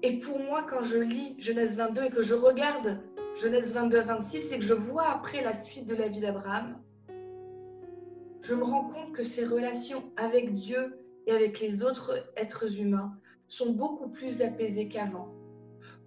Et 0.04 0.20
pour 0.20 0.40
moi, 0.40 0.66
quand 0.70 0.82
je 0.82 0.98
lis 0.98 1.36
Genèse 1.40 1.78
22 1.78 2.04
et 2.04 2.10
que 2.10 2.24
je 2.24 2.34
regarde 2.34 3.00
Genèse 3.36 3.74
22 3.74 4.00
à 4.00 4.04
26 4.04 4.52
et 4.52 4.60
que 4.60 4.66
je 4.66 4.74
vois 4.74 5.08
après 5.08 5.42
la 5.42 5.56
suite 5.56 5.86
de 5.86 5.96
la 5.96 6.10
vie 6.10 6.20
d'Abraham, 6.20 6.82
je 8.42 8.54
me 8.54 8.64
rends 8.64 8.90
compte 8.90 9.14
que 9.14 9.24
ses 9.24 9.46
relations 9.46 10.12
avec 10.18 10.54
Dieu 10.54 10.98
et 11.28 11.32
avec 11.32 11.62
les 11.62 11.84
autres 11.84 12.28
êtres 12.36 12.80
humains 12.80 13.16
sont 13.48 13.72
beaucoup 13.72 14.10
plus 14.10 14.42
apaisées 14.42 14.90
qu'avant. 14.90 15.30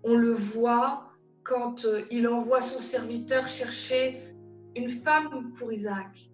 On 0.03 0.17
le 0.17 0.35
voit 0.35 1.09
quand 1.43 1.85
euh, 1.85 2.03
il 2.11 2.27
envoie 2.29 2.61
son 2.61 2.81
serviteur 2.81 3.47
chercher 3.47 4.21
une 4.77 4.89
femme 4.89 5.53
pour 5.57 5.73
Isaac. 5.73 6.31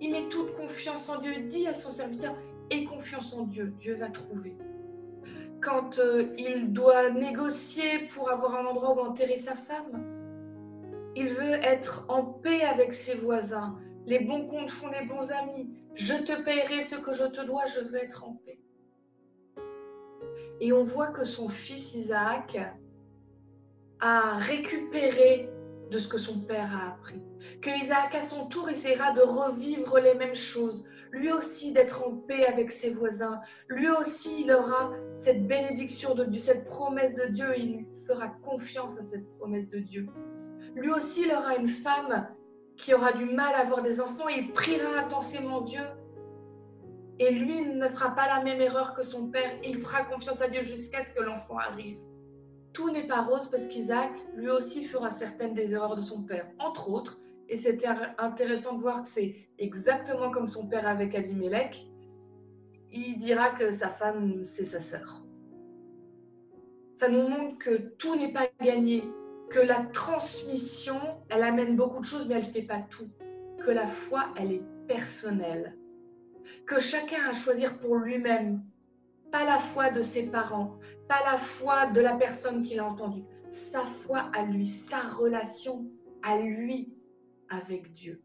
Il 0.00 0.10
met 0.10 0.28
toute 0.28 0.54
confiance 0.56 1.08
en 1.08 1.20
Dieu, 1.20 1.32
il 1.36 1.48
dit 1.48 1.66
à 1.66 1.74
son 1.74 1.90
serviteur, 1.90 2.36
aie 2.70 2.84
confiance 2.84 3.32
en 3.32 3.44
Dieu, 3.44 3.72
Dieu 3.78 3.96
va 3.96 4.10
trouver 4.10 4.56
quand 5.64 5.98
euh, 5.98 6.34
il 6.36 6.72
doit 6.72 7.10
négocier 7.10 8.06
pour 8.08 8.30
avoir 8.30 8.54
un 8.56 8.66
endroit 8.66 8.94
où 8.94 9.00
enterrer 9.00 9.38
sa 9.38 9.54
femme. 9.54 10.04
Il 11.16 11.28
veut 11.28 11.54
être 11.62 12.04
en 12.08 12.22
paix 12.22 12.62
avec 12.62 12.92
ses 12.92 13.14
voisins. 13.14 13.78
Les 14.06 14.18
bons 14.18 14.46
comptes 14.46 14.70
font 14.70 14.88
les 14.88 15.06
bons 15.06 15.30
amis. 15.32 15.70
Je 15.94 16.14
te 16.14 16.42
paierai 16.42 16.82
ce 16.82 16.96
que 16.96 17.12
je 17.12 17.24
te 17.24 17.44
dois, 17.46 17.64
je 17.66 17.80
veux 17.80 17.96
être 17.96 18.24
en 18.24 18.34
paix. 18.44 18.58
Et 20.60 20.72
on 20.72 20.84
voit 20.84 21.08
que 21.08 21.24
son 21.24 21.48
fils 21.48 21.94
Isaac 21.94 22.58
a 24.00 24.36
récupéré 24.38 25.48
de 25.90 25.98
ce 25.98 26.08
que 26.08 26.18
son 26.18 26.40
père 26.40 26.70
a 26.76 26.88
appris. 26.94 27.20
Que 27.60 27.70
Isaac, 27.82 28.14
à 28.14 28.26
son 28.26 28.46
tour, 28.46 28.68
essaiera 28.68 29.12
de 29.12 29.20
revivre 29.20 29.98
les 29.98 30.14
mêmes 30.14 30.34
choses. 30.34 30.84
Lui 31.12 31.32
aussi 31.32 31.72
d'être 31.72 32.06
en 32.06 32.16
paix 32.16 32.46
avec 32.46 32.70
ses 32.70 32.90
voisins. 32.90 33.40
Lui 33.68 33.88
aussi, 33.90 34.42
il 34.42 34.52
aura 34.52 34.92
cette 35.14 35.46
bénédiction 35.46 36.14
de 36.14 36.24
Dieu, 36.24 36.40
cette 36.40 36.64
promesse 36.64 37.14
de 37.14 37.26
Dieu. 37.26 37.46
Il 37.56 37.86
fera 38.06 38.28
confiance 38.28 38.98
à 38.98 39.04
cette 39.04 39.28
promesse 39.38 39.68
de 39.68 39.78
Dieu. 39.78 40.06
Lui 40.74 40.90
aussi, 40.90 41.22
il 41.22 41.32
aura 41.32 41.56
une 41.56 41.68
femme 41.68 42.28
qui 42.76 42.94
aura 42.94 43.12
du 43.12 43.26
mal 43.26 43.54
à 43.54 43.60
avoir 43.60 43.82
des 43.82 44.00
enfants. 44.00 44.28
Il 44.28 44.52
priera 44.52 44.98
intensément 44.98 45.60
Dieu. 45.60 45.82
Et 47.20 47.30
lui 47.30 47.60
ne 47.60 47.88
fera 47.88 48.14
pas 48.14 48.26
la 48.26 48.42
même 48.42 48.60
erreur 48.60 48.94
que 48.94 49.04
son 49.04 49.28
père. 49.28 49.52
Il 49.62 49.76
fera 49.76 50.02
confiance 50.04 50.40
à 50.40 50.48
Dieu 50.48 50.62
jusqu'à 50.62 51.04
ce 51.04 51.12
que 51.12 51.22
l'enfant 51.22 51.58
arrive 51.58 52.00
tout 52.74 52.90
n'est 52.90 53.06
pas 53.06 53.22
rose 53.22 53.48
parce 53.48 53.66
qu'Isaac, 53.66 54.10
lui 54.34 54.50
aussi, 54.50 54.84
fera 54.84 55.10
certaines 55.10 55.54
des 55.54 55.72
erreurs 55.72 55.94
de 55.94 56.02
son 56.02 56.22
père, 56.22 56.46
entre 56.58 56.90
autres. 56.90 57.18
Et 57.48 57.56
c'était 57.56 57.88
intéressant 58.18 58.74
de 58.74 58.82
voir 58.82 59.02
que 59.02 59.08
c'est 59.08 59.36
exactement 59.58 60.30
comme 60.30 60.46
son 60.46 60.66
père 60.66 60.86
avec 60.86 61.14
Abimelech. 61.14 61.86
Il 62.90 63.18
dira 63.18 63.50
que 63.50 63.70
sa 63.70 63.88
femme, 63.88 64.44
c'est 64.44 64.64
sa 64.64 64.80
sœur. 64.80 65.22
Ça 66.96 67.08
nous 67.08 67.28
montre 67.28 67.58
que 67.58 67.76
tout 67.98 68.16
n'est 68.16 68.32
pas 68.32 68.48
gagné, 68.60 69.04
que 69.50 69.60
la 69.60 69.80
transmission, 69.92 70.98
elle 71.28 71.42
amène 71.42 71.76
beaucoup 71.76 72.00
de 72.00 72.04
choses, 72.04 72.26
mais 72.26 72.34
elle 72.34 72.46
ne 72.46 72.52
fait 72.52 72.62
pas 72.62 72.80
tout. 72.90 73.08
Que 73.64 73.70
la 73.70 73.86
foi, 73.86 74.26
elle 74.36 74.52
est 74.52 74.62
personnelle. 74.88 75.76
Que 76.66 76.80
chacun 76.80 77.18
a 77.26 77.30
à 77.30 77.34
choisir 77.34 77.78
pour 77.78 77.96
lui-même 77.96 78.62
pas 79.34 79.44
la 79.44 79.58
foi 79.58 79.90
de 79.90 80.00
ses 80.00 80.22
parents, 80.22 80.78
pas 81.08 81.18
la 81.24 81.38
foi 81.38 81.86
de 81.86 82.00
la 82.00 82.14
personne 82.14 82.62
qu'il 82.62 82.78
a 82.78 82.86
entendue, 82.86 83.24
sa 83.50 83.80
foi 83.80 84.30
à 84.32 84.44
lui, 84.44 84.64
sa 84.64 85.00
relation 85.00 85.90
à 86.22 86.38
lui 86.38 86.94
avec 87.48 87.92
Dieu. 87.92 88.22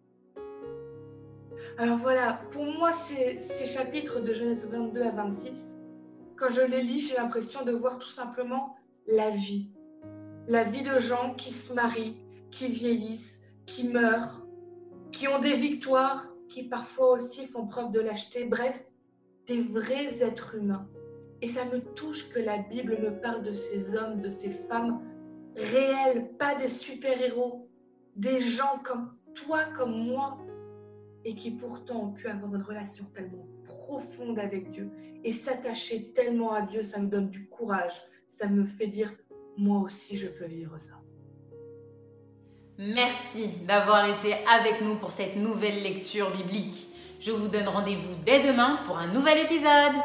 Alors 1.80 1.98
voilà, 1.98 2.42
pour 2.52 2.64
moi, 2.64 2.94
ces, 2.94 3.40
chapitres 3.66 4.20
de 4.20 4.34
Genèse 4.34 4.70
22 4.70 5.02
à 5.02 5.10
26, 5.10 5.80
quand 6.36 6.50
je 6.52 6.62
les 6.62 6.84
lis, 6.84 7.00
j'ai 7.00 7.16
l'impression 7.16 7.66
de 7.66 7.72
voir 7.72 7.98
tout 7.98 8.08
simplement 8.08 8.76
la 9.08 9.32
vie. 9.32 9.72
La 10.48 10.64
vie 10.64 10.84
de 10.84 11.00
gens 11.00 11.34
qui 11.34 11.50
se 11.50 11.74
marient, 11.74 12.24
qui 12.52 12.68
vieillissent, 12.68 13.42
qui 13.66 13.88
meurent, 13.88 14.46
qui 15.12 15.28
ont 15.28 15.40
des 15.40 15.56
victoires, 15.56 16.28
qui 16.50 16.66
parfois 16.66 17.14
aussi 17.14 17.48
font 17.48 17.66
preuve 17.66 17.92
de 17.92 18.00
lâcheté. 18.00 18.46
Bref, 18.46 18.86
des 19.48 19.64
vrais 19.64 20.22
êtres 20.22 20.54
humains 20.54 20.88
et 21.42 21.48
ça 21.48 21.66
me 21.66 21.80
touche 21.94 22.30
que 22.30 22.40
la 22.40 22.58
Bible 22.58 22.98
me 23.02 23.22
parle 23.22 23.44
de 23.44 23.54
ces 23.54 23.96
hommes, 23.96 24.20
de 24.20 24.30
ces 24.30 24.50
femmes 24.50 25.02
réels, 25.56 26.30
pas 26.38 26.56
des 26.56 26.68
super-héros, 26.68 27.70
des 28.16 28.40
gens 28.40 28.80
comme 28.84 29.16
toi, 29.36 29.66
comme 29.78 29.96
moi, 29.96 30.38
et 31.26 31.36
qui 31.36 31.52
pourtant 31.52 32.04
ont 32.04 32.12
pu 32.12 32.28
avoir 32.28 32.56
une 32.56 32.62
relation 32.62 33.06
tellement 33.14 33.48
profonde 33.66 34.40
avec 34.40 34.72
Dieu 34.72 34.90
et 35.24 35.34
s'attacher 35.34 36.12
tellement 36.14 36.54
à 36.54 36.62
Dieu, 36.62 36.82
ça 36.82 37.00
me 37.00 37.08
donne 37.08 37.30
du 37.30 37.48
courage, 37.48 37.94
ça 38.28 38.48
me 38.48 38.66
fait 38.66 38.88
dire, 38.88 39.12
moi 39.58 39.80
aussi, 39.80 40.18
je 40.18 40.28
peux 40.28 40.46
vivre 40.46 40.78
ça. 40.78 40.94
Merci 42.78 43.50
d'avoir 43.68 44.06
été 44.10 44.34
avec 44.48 44.82
nous 44.82 44.96
pour 44.96 45.12
cette 45.12 45.36
nouvelle 45.36 45.84
lecture 45.84 46.32
biblique. 46.32 46.88
Je 47.20 47.32
vous 47.32 47.50
donne 47.50 47.68
rendez-vous 47.68 48.16
dès 48.26 48.40
demain 48.42 48.80
pour 48.86 48.98
un 48.98 49.08
nouvel 49.08 49.40
épisode. 49.40 50.02